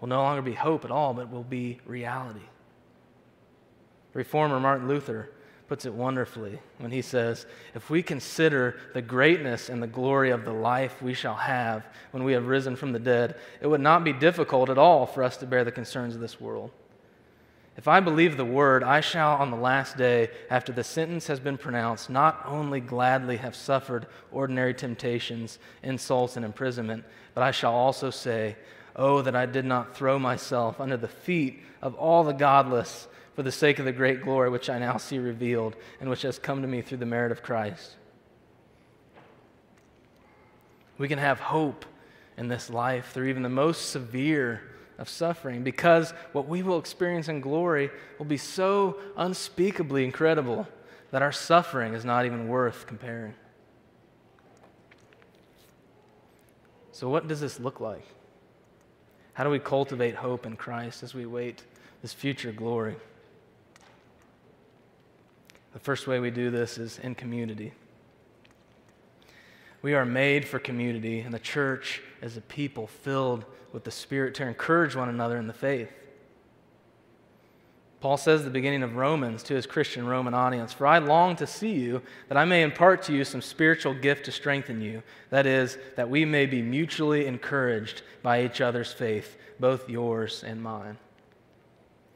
will 0.00 0.08
no 0.08 0.22
longer 0.22 0.42
be 0.42 0.54
hope 0.54 0.84
at 0.84 0.90
all, 0.90 1.14
but 1.14 1.30
will 1.30 1.44
be 1.44 1.80
reality. 1.86 2.40
Reformer 4.14 4.58
Martin 4.58 4.88
Luther 4.88 5.30
puts 5.70 5.86
it 5.86 5.94
wonderfully 5.94 6.58
when 6.78 6.90
he 6.90 7.00
says, 7.00 7.46
If 7.76 7.90
we 7.90 8.02
consider 8.02 8.74
the 8.92 9.00
greatness 9.00 9.68
and 9.68 9.80
the 9.80 9.86
glory 9.86 10.30
of 10.30 10.44
the 10.44 10.52
life 10.52 11.00
we 11.00 11.14
shall 11.14 11.36
have 11.36 11.86
when 12.10 12.24
we 12.24 12.32
have 12.32 12.48
risen 12.48 12.74
from 12.74 12.90
the 12.92 12.98
dead, 12.98 13.36
it 13.60 13.68
would 13.68 13.80
not 13.80 14.02
be 14.02 14.12
difficult 14.12 14.68
at 14.68 14.78
all 14.78 15.06
for 15.06 15.22
us 15.22 15.36
to 15.36 15.46
bear 15.46 15.62
the 15.62 15.70
concerns 15.70 16.16
of 16.16 16.20
this 16.20 16.40
world. 16.40 16.72
If 17.76 17.86
I 17.86 18.00
believe 18.00 18.36
the 18.36 18.44
word, 18.44 18.82
I 18.82 19.00
shall 19.00 19.36
on 19.36 19.52
the 19.52 19.56
last 19.56 19.96
day, 19.96 20.30
after 20.50 20.72
the 20.72 20.82
sentence 20.82 21.28
has 21.28 21.38
been 21.38 21.56
pronounced, 21.56 22.10
not 22.10 22.42
only 22.46 22.80
gladly 22.80 23.36
have 23.36 23.54
suffered 23.54 24.08
ordinary 24.32 24.74
temptations, 24.74 25.60
insults, 25.84 26.34
and 26.34 26.44
imprisonment, 26.44 27.04
but 27.32 27.44
I 27.44 27.52
shall 27.52 27.74
also 27.74 28.10
say, 28.10 28.56
Oh, 28.96 29.22
that 29.22 29.36
I 29.36 29.46
did 29.46 29.66
not 29.66 29.94
throw 29.94 30.18
myself 30.18 30.80
under 30.80 30.96
the 30.96 31.06
feet 31.06 31.62
of 31.80 31.94
all 31.94 32.24
the 32.24 32.32
godless 32.32 33.06
for 33.40 33.44
the 33.44 33.50
sake 33.50 33.78
of 33.78 33.86
the 33.86 33.92
great 33.92 34.20
glory 34.20 34.50
which 34.50 34.68
I 34.68 34.78
now 34.78 34.98
see 34.98 35.18
revealed 35.18 35.74
and 35.98 36.10
which 36.10 36.20
has 36.20 36.38
come 36.38 36.60
to 36.60 36.68
me 36.68 36.82
through 36.82 36.98
the 36.98 37.06
merit 37.06 37.32
of 37.32 37.42
Christ. 37.42 37.96
We 40.98 41.08
can 41.08 41.18
have 41.18 41.40
hope 41.40 41.86
in 42.36 42.48
this 42.48 42.68
life 42.68 43.12
through 43.12 43.28
even 43.28 43.42
the 43.42 43.48
most 43.48 43.92
severe 43.92 44.60
of 44.98 45.08
suffering 45.08 45.64
because 45.64 46.12
what 46.32 46.48
we 46.48 46.62
will 46.62 46.78
experience 46.78 47.28
in 47.28 47.40
glory 47.40 47.88
will 48.18 48.26
be 48.26 48.36
so 48.36 48.98
unspeakably 49.16 50.04
incredible 50.04 50.68
that 51.10 51.22
our 51.22 51.32
suffering 51.32 51.94
is 51.94 52.04
not 52.04 52.26
even 52.26 52.46
worth 52.46 52.86
comparing. 52.86 53.32
So, 56.92 57.08
what 57.08 57.26
does 57.26 57.40
this 57.40 57.58
look 57.58 57.80
like? 57.80 58.04
How 59.32 59.44
do 59.44 59.48
we 59.48 59.58
cultivate 59.58 60.14
hope 60.14 60.44
in 60.44 60.56
Christ 60.56 61.02
as 61.02 61.14
we 61.14 61.24
wait 61.24 61.64
this 62.02 62.12
future 62.12 62.52
glory? 62.52 62.96
The 65.72 65.78
first 65.78 66.06
way 66.06 66.18
we 66.18 66.30
do 66.30 66.50
this 66.50 66.78
is 66.78 66.98
in 66.98 67.14
community. 67.14 67.72
We 69.82 69.94
are 69.94 70.04
made 70.04 70.46
for 70.46 70.58
community, 70.58 71.20
and 71.20 71.32
the 71.32 71.38
church 71.38 72.02
is 72.20 72.36
a 72.36 72.40
people 72.42 72.86
filled 72.86 73.44
with 73.72 73.84
the 73.84 73.90
Spirit 73.90 74.34
to 74.36 74.46
encourage 74.46 74.94
one 74.94 75.08
another 75.08 75.38
in 75.38 75.46
the 75.46 75.52
faith. 75.52 75.90
Paul 78.00 78.16
says 78.16 78.40
at 78.40 78.44
the 78.44 78.50
beginning 78.50 78.82
of 78.82 78.96
Romans 78.96 79.42
to 79.44 79.54
his 79.54 79.66
Christian 79.66 80.06
Roman 80.06 80.32
audience, 80.32 80.72
For 80.72 80.86
I 80.86 80.98
long 80.98 81.36
to 81.36 81.46
see 81.46 81.72
you, 81.72 82.00
that 82.28 82.38
I 82.38 82.46
may 82.46 82.62
impart 82.62 83.02
to 83.04 83.12
you 83.12 83.24
some 83.24 83.42
spiritual 83.42 83.92
gift 83.92 84.24
to 84.24 84.32
strengthen 84.32 84.80
you. 84.80 85.02
That 85.28 85.46
is, 85.46 85.76
that 85.96 86.08
we 86.08 86.24
may 86.24 86.46
be 86.46 86.62
mutually 86.62 87.26
encouraged 87.26 88.02
by 88.22 88.42
each 88.42 88.62
other's 88.62 88.92
faith, 88.92 89.36
both 89.58 89.88
yours 89.88 90.42
and 90.42 90.62
mine. 90.62 90.96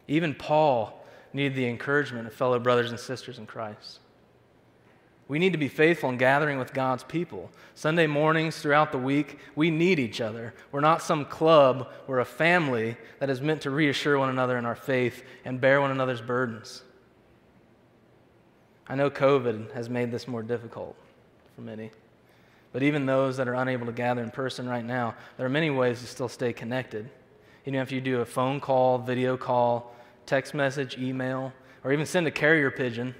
Even 0.09 0.35
Paul 0.35 1.04
need 1.35 1.55
the 1.55 1.67
encouragement 1.67 2.27
of 2.27 2.33
fellow 2.33 2.59
brothers 2.59 2.91
and 2.91 2.99
sisters 2.99 3.39
in 3.39 3.47
Christ. 3.47 3.99
We 5.27 5.39
need 5.39 5.53
to 5.53 5.59
be 5.59 5.69
faithful 5.69 6.11
in 6.11 6.19
gathering 6.19 6.59
with 6.59 6.75
God's 6.75 7.03
people. 7.03 7.51
Sunday 7.75 8.07
mornings 8.07 8.59
throughout 8.59 8.93
the 8.93 8.99
week, 8.99 9.39
we 9.57 9.71
need 9.71 9.99
each 9.99 10.21
other. 10.21 10.55
We're 10.71 10.81
not 10.81 11.03
some 11.03 11.25
club, 11.25 11.91
we're 12.07 12.21
a 12.21 12.27
family 12.27 12.97
that 13.21 13.31
is 13.31 13.41
meant 13.41 13.63
to 13.63 13.71
reassure 13.71 14.19
one 14.19 14.29
another 14.29 14.59
in 14.59 14.67
our 14.67 14.77
faith 14.77 15.23
and 15.45 15.61
bear 15.61 15.81
one 15.81 15.91
another's 15.91 16.21
burdens. 16.21 16.83
I 18.87 18.97
know 18.97 19.11
COVID 19.11 19.73
has 19.73 19.89
made 19.89 20.11
this 20.11 20.29
more 20.29 20.43
difficult 20.43 20.95
for 21.55 21.63
many. 21.63 21.91
But 22.73 22.83
even 22.83 23.07
those 23.07 23.37
that 23.39 23.49
are 23.49 23.55
unable 23.55 23.87
to 23.87 23.93
gather 23.93 24.23
in 24.23 24.31
person 24.31 24.69
right 24.69 24.85
now, 24.85 25.15
there 25.37 25.47
are 25.47 25.51
many 25.51 25.71
ways 25.71 26.01
to 26.01 26.07
still 26.07 26.29
stay 26.29 26.53
connected. 26.53 27.09
You 27.65 27.73
know, 27.73 27.81
if 27.81 27.93
you 27.93 28.01
do 28.01 28.21
a 28.21 28.27
phone 28.27 28.61
call, 28.61 28.99
video 28.99 29.37
call, 29.39 29.95
text 30.27 30.55
message, 30.55 30.99
email, 30.99 31.53
or 31.83 31.93
even 31.93 32.07
send 32.07 32.27
a 32.27 32.31
carrier 32.31 32.71
pigeon. 32.71 33.15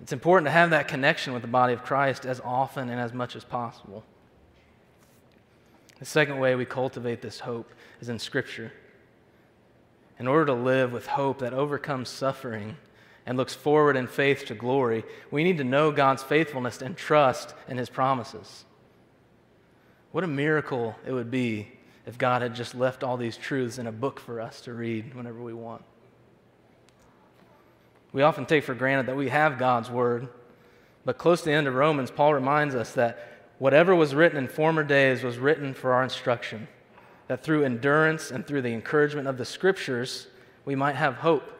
It's 0.00 0.12
important 0.12 0.46
to 0.46 0.52
have 0.52 0.70
that 0.70 0.88
connection 0.88 1.32
with 1.32 1.42
the 1.42 1.48
body 1.48 1.72
of 1.72 1.82
Christ 1.82 2.26
as 2.26 2.40
often 2.40 2.90
and 2.90 3.00
as 3.00 3.12
much 3.12 3.34
as 3.34 3.44
possible. 3.44 4.04
The 5.98 6.04
second 6.04 6.38
way 6.38 6.54
we 6.54 6.66
cultivate 6.66 7.22
this 7.22 7.40
hope 7.40 7.72
is 8.00 8.10
in 8.10 8.18
Scripture. 8.18 8.72
In 10.18 10.26
order 10.26 10.46
to 10.46 10.54
live 10.54 10.92
with 10.92 11.06
hope 11.06 11.38
that 11.38 11.54
overcomes 11.54 12.08
suffering 12.08 12.76
and 13.24 13.38
looks 13.38 13.54
forward 13.54 13.96
in 13.96 14.06
faith 14.06 14.44
to 14.46 14.54
glory, 14.54 15.04
we 15.30 15.42
need 15.42 15.58
to 15.58 15.64
know 15.64 15.90
God's 15.90 16.22
faithfulness 16.22 16.82
and 16.82 16.96
trust 16.96 17.54
in 17.66 17.78
His 17.78 17.88
promises. 17.88 18.64
What 20.12 20.24
a 20.24 20.28
miracle 20.28 20.94
it 21.06 21.12
would 21.12 21.30
be 21.30 21.75
if 22.06 22.16
God 22.16 22.40
had 22.40 22.54
just 22.54 22.74
left 22.74 23.02
all 23.02 23.16
these 23.16 23.36
truths 23.36 23.78
in 23.78 23.86
a 23.86 23.92
book 23.92 24.20
for 24.20 24.40
us 24.40 24.60
to 24.62 24.72
read 24.72 25.14
whenever 25.14 25.42
we 25.42 25.52
want. 25.52 25.82
We 28.12 28.22
often 28.22 28.46
take 28.46 28.64
for 28.64 28.74
granted 28.74 29.06
that 29.06 29.16
we 29.16 29.28
have 29.28 29.58
God's 29.58 29.90
Word, 29.90 30.28
but 31.04 31.18
close 31.18 31.40
to 31.40 31.46
the 31.46 31.52
end 31.52 31.66
of 31.66 31.74
Romans, 31.74 32.10
Paul 32.10 32.32
reminds 32.32 32.74
us 32.74 32.92
that 32.92 33.18
whatever 33.58 33.94
was 33.94 34.14
written 34.14 34.38
in 34.38 34.48
former 34.48 34.84
days 34.84 35.22
was 35.22 35.38
written 35.38 35.74
for 35.74 35.92
our 35.92 36.04
instruction, 36.04 36.68
that 37.26 37.42
through 37.42 37.64
endurance 37.64 38.30
and 38.30 38.46
through 38.46 38.62
the 38.62 38.72
encouragement 38.72 39.26
of 39.26 39.36
the 39.36 39.44
Scriptures, 39.44 40.28
we 40.64 40.74
might 40.74 40.94
have 40.94 41.16
hope. 41.16 41.52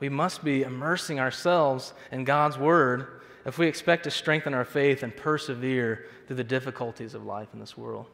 We 0.00 0.08
must 0.08 0.44
be 0.44 0.62
immersing 0.62 1.20
ourselves 1.20 1.94
in 2.10 2.24
God's 2.24 2.58
Word 2.58 3.22
if 3.46 3.58
we 3.58 3.68
expect 3.68 4.04
to 4.04 4.10
strengthen 4.10 4.52
our 4.52 4.64
faith 4.64 5.02
and 5.02 5.16
persevere 5.16 6.06
through 6.26 6.36
the 6.36 6.44
difficulties 6.44 7.14
of 7.14 7.24
life 7.24 7.48
in 7.54 7.60
this 7.60 7.78
world. 7.78 8.06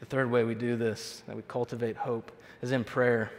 The 0.00 0.06
third 0.06 0.30
way 0.30 0.44
we 0.44 0.54
do 0.54 0.76
this, 0.76 1.22
that 1.26 1.36
we 1.36 1.42
cultivate 1.42 1.96
hope, 1.96 2.30
is 2.62 2.72
in 2.72 2.84
prayer. 2.84 3.30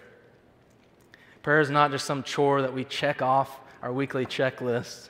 Prayer 1.42 1.62
is 1.62 1.70
not 1.70 1.92
just 1.92 2.06
some 2.06 2.24
chore 2.24 2.62
that 2.62 2.74
we 2.74 2.84
check 2.84 3.22
off 3.22 3.60
our 3.82 3.94
weekly 3.94 4.26
checklist, 4.26 5.10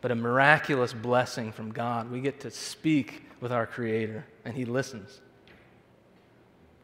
but 0.00 0.10
a 0.10 0.14
miraculous 0.14 0.92
blessing 0.92 1.52
from 1.52 1.72
God. 1.72 2.10
We 2.10 2.20
get 2.20 2.40
to 2.40 2.50
speak 2.50 3.24
with 3.40 3.52
our 3.52 3.66
Creator, 3.66 4.24
and 4.44 4.54
He 4.54 4.64
listens. 4.64 5.20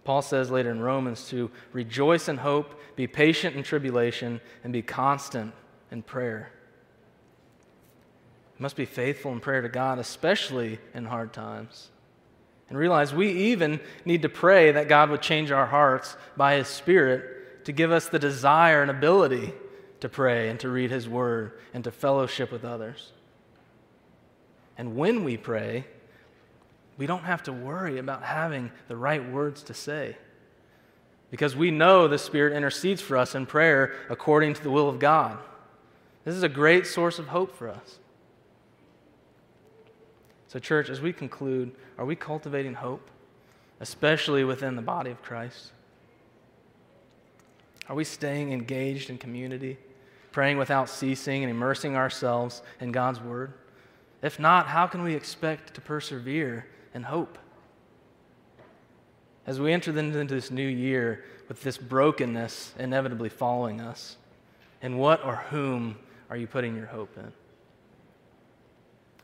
Paul 0.04 0.20
says 0.20 0.50
later 0.50 0.70
in 0.70 0.80
Romans 0.80 1.28
to 1.28 1.50
rejoice 1.72 2.28
in 2.28 2.38
hope, 2.38 2.74
be 2.96 3.06
patient 3.06 3.56
in 3.56 3.62
tribulation, 3.62 4.40
and 4.64 4.72
be 4.72 4.82
constant 4.82 5.54
in 5.90 6.02
prayer. 6.02 6.50
We 8.58 8.62
must 8.62 8.76
be 8.76 8.84
faithful 8.84 9.32
in 9.32 9.40
prayer 9.40 9.62
to 9.62 9.68
God, 9.68 9.98
especially 9.98 10.78
in 10.92 11.04
hard 11.04 11.32
times. 11.32 11.91
And 12.72 12.78
realize 12.78 13.12
we 13.12 13.30
even 13.50 13.80
need 14.06 14.22
to 14.22 14.30
pray 14.30 14.72
that 14.72 14.88
God 14.88 15.10
would 15.10 15.20
change 15.20 15.50
our 15.50 15.66
hearts 15.66 16.16
by 16.38 16.54
His 16.54 16.68
Spirit 16.68 17.66
to 17.66 17.72
give 17.72 17.92
us 17.92 18.08
the 18.08 18.18
desire 18.18 18.80
and 18.80 18.90
ability 18.90 19.52
to 20.00 20.08
pray 20.08 20.48
and 20.48 20.58
to 20.60 20.70
read 20.70 20.90
His 20.90 21.06
Word 21.06 21.52
and 21.74 21.84
to 21.84 21.90
fellowship 21.90 22.50
with 22.50 22.64
others. 22.64 23.12
And 24.78 24.96
when 24.96 25.22
we 25.22 25.36
pray, 25.36 25.84
we 26.96 27.04
don't 27.04 27.24
have 27.24 27.42
to 27.42 27.52
worry 27.52 27.98
about 27.98 28.22
having 28.22 28.70
the 28.88 28.96
right 28.96 29.30
words 29.30 29.62
to 29.64 29.74
say 29.74 30.16
because 31.30 31.54
we 31.54 31.70
know 31.70 32.08
the 32.08 32.16
Spirit 32.16 32.56
intercedes 32.56 33.02
for 33.02 33.18
us 33.18 33.34
in 33.34 33.44
prayer 33.44 33.94
according 34.08 34.54
to 34.54 34.62
the 34.62 34.70
will 34.70 34.88
of 34.88 34.98
God. 34.98 35.36
This 36.24 36.34
is 36.34 36.42
a 36.42 36.48
great 36.48 36.86
source 36.86 37.18
of 37.18 37.28
hope 37.28 37.54
for 37.54 37.68
us. 37.68 37.98
So, 40.52 40.58
church, 40.58 40.90
as 40.90 41.00
we 41.00 41.14
conclude, 41.14 41.72
are 41.96 42.04
we 42.04 42.14
cultivating 42.14 42.74
hope, 42.74 43.08
especially 43.80 44.44
within 44.44 44.76
the 44.76 44.82
body 44.82 45.10
of 45.10 45.22
Christ? 45.22 45.72
Are 47.88 47.96
we 47.96 48.04
staying 48.04 48.52
engaged 48.52 49.08
in 49.08 49.16
community, 49.16 49.78
praying 50.30 50.58
without 50.58 50.90
ceasing, 50.90 51.42
and 51.42 51.50
immersing 51.50 51.96
ourselves 51.96 52.60
in 52.80 52.92
God's 52.92 53.18
Word? 53.18 53.54
If 54.20 54.38
not, 54.38 54.66
how 54.66 54.86
can 54.86 55.02
we 55.02 55.14
expect 55.14 55.72
to 55.72 55.80
persevere 55.80 56.66
in 56.92 57.04
hope? 57.04 57.38
As 59.46 59.58
we 59.58 59.72
enter 59.72 59.98
into 59.98 60.34
this 60.34 60.50
new 60.50 60.68
year 60.68 61.24
with 61.48 61.62
this 61.62 61.78
brokenness 61.78 62.74
inevitably 62.78 63.30
following 63.30 63.80
us, 63.80 64.18
in 64.82 64.98
what 64.98 65.24
or 65.24 65.36
whom 65.36 65.96
are 66.28 66.36
you 66.36 66.46
putting 66.46 66.76
your 66.76 66.84
hope 66.84 67.16
in? 67.16 67.32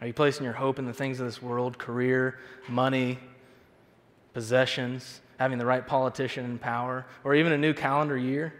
Are 0.00 0.06
you 0.06 0.12
placing 0.12 0.44
your 0.44 0.52
hope 0.52 0.78
in 0.78 0.86
the 0.86 0.92
things 0.92 1.18
of 1.18 1.26
this 1.26 1.42
world 1.42 1.78
career, 1.78 2.38
money, 2.68 3.18
possessions, 4.32 5.20
having 5.38 5.58
the 5.58 5.66
right 5.66 5.84
politician 5.84 6.44
in 6.44 6.58
power, 6.58 7.04
or 7.24 7.34
even 7.34 7.52
a 7.52 7.58
new 7.58 7.74
calendar 7.74 8.16
year? 8.16 8.54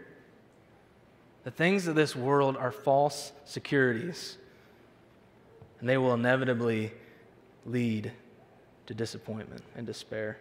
The 1.45 1.51
things 1.51 1.87
of 1.87 1.95
this 1.95 2.15
world 2.15 2.57
are 2.57 2.71
false 2.71 3.31
securities, 3.45 4.37
and 5.79 5.87
they 5.87 5.97
will 5.97 6.13
inevitably 6.13 6.91
lead 7.65 8.11
to 8.87 8.93
disappointment 8.93 9.63
and 9.75 9.87
despair. 9.87 10.37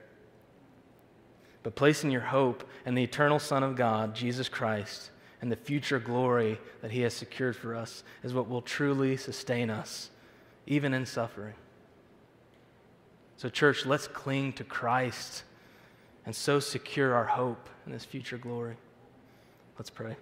But 1.62 1.76
placing 1.76 2.10
your 2.10 2.22
hope 2.22 2.68
in 2.84 2.94
the 2.94 3.04
eternal 3.04 3.38
Son 3.38 3.62
of 3.62 3.76
God, 3.76 4.16
Jesus 4.16 4.48
Christ, 4.48 5.12
and 5.40 5.52
the 5.52 5.56
future 5.56 6.00
glory 6.00 6.58
that 6.82 6.90
He 6.90 7.02
has 7.02 7.14
secured 7.14 7.54
for 7.54 7.76
us 7.76 8.02
is 8.24 8.34
what 8.34 8.48
will 8.48 8.62
truly 8.62 9.16
sustain 9.16 9.70
us 9.70 10.10
even 10.68 10.92
in 10.92 11.06
suffering. 11.06 11.54
So, 13.38 13.48
church, 13.48 13.86
let's 13.86 14.06
cling 14.06 14.52
to 14.54 14.64
Christ 14.64 15.42
and 16.26 16.36
so 16.36 16.60
secure 16.60 17.14
our 17.14 17.24
hope 17.24 17.68
in 17.86 17.92
this 17.92 18.04
future 18.04 18.36
glory. 18.36 18.76
Let's 19.78 19.90
pray. 19.90 20.16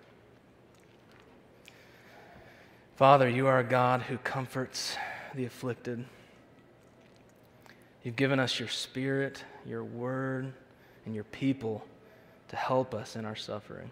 Father, 2.95 3.29
you 3.29 3.49
are 3.49 3.59
a 3.59 3.65
God 3.65 4.03
who 4.03 4.19
comforts 4.19 4.97
the 5.35 5.45
afflicted. 5.45 6.05
You've 8.05 8.17
given 8.17 8.39
us 8.39 8.61
your 8.61 8.69
spirit, 8.69 9.43
your 9.67 9.83
word, 9.83 10.53
and 11.05 11.15
your 11.15 11.25
people 11.25 11.85
to 12.49 12.57
help 12.57 12.95
us 12.95 13.17
in 13.17 13.25
our 13.25 13.35
suffering. 13.35 13.91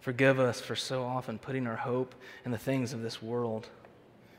Forgive 0.00 0.38
us 0.38 0.60
for 0.60 0.76
so 0.76 1.02
often 1.02 1.38
putting 1.38 1.66
our 1.66 1.76
hope 1.76 2.14
in 2.44 2.50
the 2.50 2.58
things 2.58 2.92
of 2.92 3.00
this 3.00 3.22
world 3.22 3.70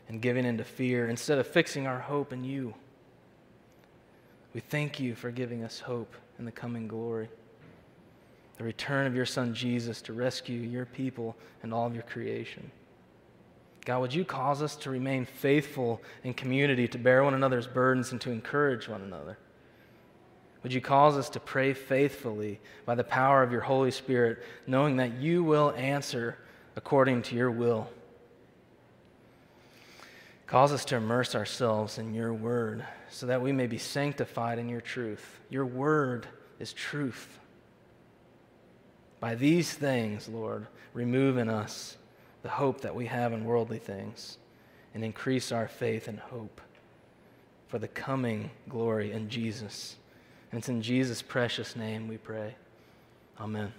and 0.08 0.22
giving 0.22 0.46
into 0.46 0.64
fear 0.64 1.10
instead 1.10 1.38
of 1.38 1.48
fixing 1.48 1.88
our 1.88 2.00
hope 2.00 2.34
in 2.34 2.44
you. 2.44 2.74
We 4.54 4.62
thank 4.62 5.00
you 5.00 5.16
for 5.16 5.32
giving 5.32 5.64
us 5.64 5.80
hope 5.80 6.16
in 6.38 6.46
the 6.46 6.52
coming 6.52 6.88
glory, 6.88 7.30
the 8.58 8.64
return 8.64 9.08
of 9.08 9.16
your 9.16 9.26
Son 9.26 9.54
Jesus 9.54 10.02
to 10.04 10.14
rescue 10.14 10.60
your 10.60 10.86
people 10.86 11.36
and 11.64 11.74
all 11.74 11.88
of 11.88 11.94
your 11.94 12.04
creation. 12.04 12.72
God, 13.86 14.00
would 14.00 14.14
you 14.14 14.24
cause 14.24 14.62
us 14.62 14.76
to 14.78 14.90
remain 14.90 15.26
faithful 15.26 16.02
in 16.24 16.34
community, 16.34 16.88
to 16.88 16.98
bear 16.98 17.24
one 17.24 17.34
another's 17.34 17.68
burdens, 17.68 18.12
and 18.12 18.22
to 18.22 18.32
encourage 18.32 18.88
one 18.88 19.02
another? 19.02 19.38
Would 20.62 20.72
you 20.72 20.80
cause 20.80 21.18
us 21.18 21.30
to 21.32 21.42
pray 21.42 21.74
faithfully 21.74 22.62
by 22.86 22.96
the 22.96 23.04
power 23.04 23.44
of 23.44 23.52
your 23.52 23.62
Holy 23.62 23.92
Spirit, 23.92 24.42
knowing 24.66 24.96
that 24.98 25.16
you 25.16 25.44
will 25.44 25.74
answer 25.76 26.38
according 26.78 27.24
to 27.24 27.36
your 27.36 27.52
will? 27.52 27.90
Cause 30.54 30.72
us 30.72 30.86
to 30.86 30.98
immerse 30.98 31.34
ourselves 31.34 31.98
in 31.98 32.14
your 32.14 32.32
word 32.32 32.86
so 33.10 33.26
that 33.26 33.42
we 33.42 33.52
may 33.52 33.66
be 33.66 33.80
sanctified 33.80 34.60
in 34.60 34.70
your 34.70 34.82
truth. 34.82 35.40
Your 35.50 35.66
word 35.66 36.28
is 36.60 36.74
truth. 36.74 37.40
By 39.20 39.34
these 39.34 39.74
things, 39.74 40.30
Lord, 40.30 40.68
remove 40.94 41.40
in 41.40 41.50
us 41.50 41.98
the 42.44 42.50
hope 42.50 42.82
that 42.82 42.94
we 42.94 43.08
have 43.08 43.34
in 43.34 43.46
worldly 43.46 43.80
things 43.80 44.38
and 44.94 45.04
increase 45.04 45.52
our 45.52 45.68
faith 45.68 46.08
and 46.08 46.20
hope 46.20 46.62
for 47.68 47.80
the 47.80 47.88
coming 47.88 48.52
glory 48.70 49.12
in 49.12 49.30
Jesus. 49.30 49.96
And 50.52 50.60
it's 50.60 50.70
in 50.70 50.84
Jesus' 50.84 51.24
precious 51.24 51.76
name 51.76 52.08
we 52.08 52.18
pray. 52.18 52.54
Amen. 53.42 53.74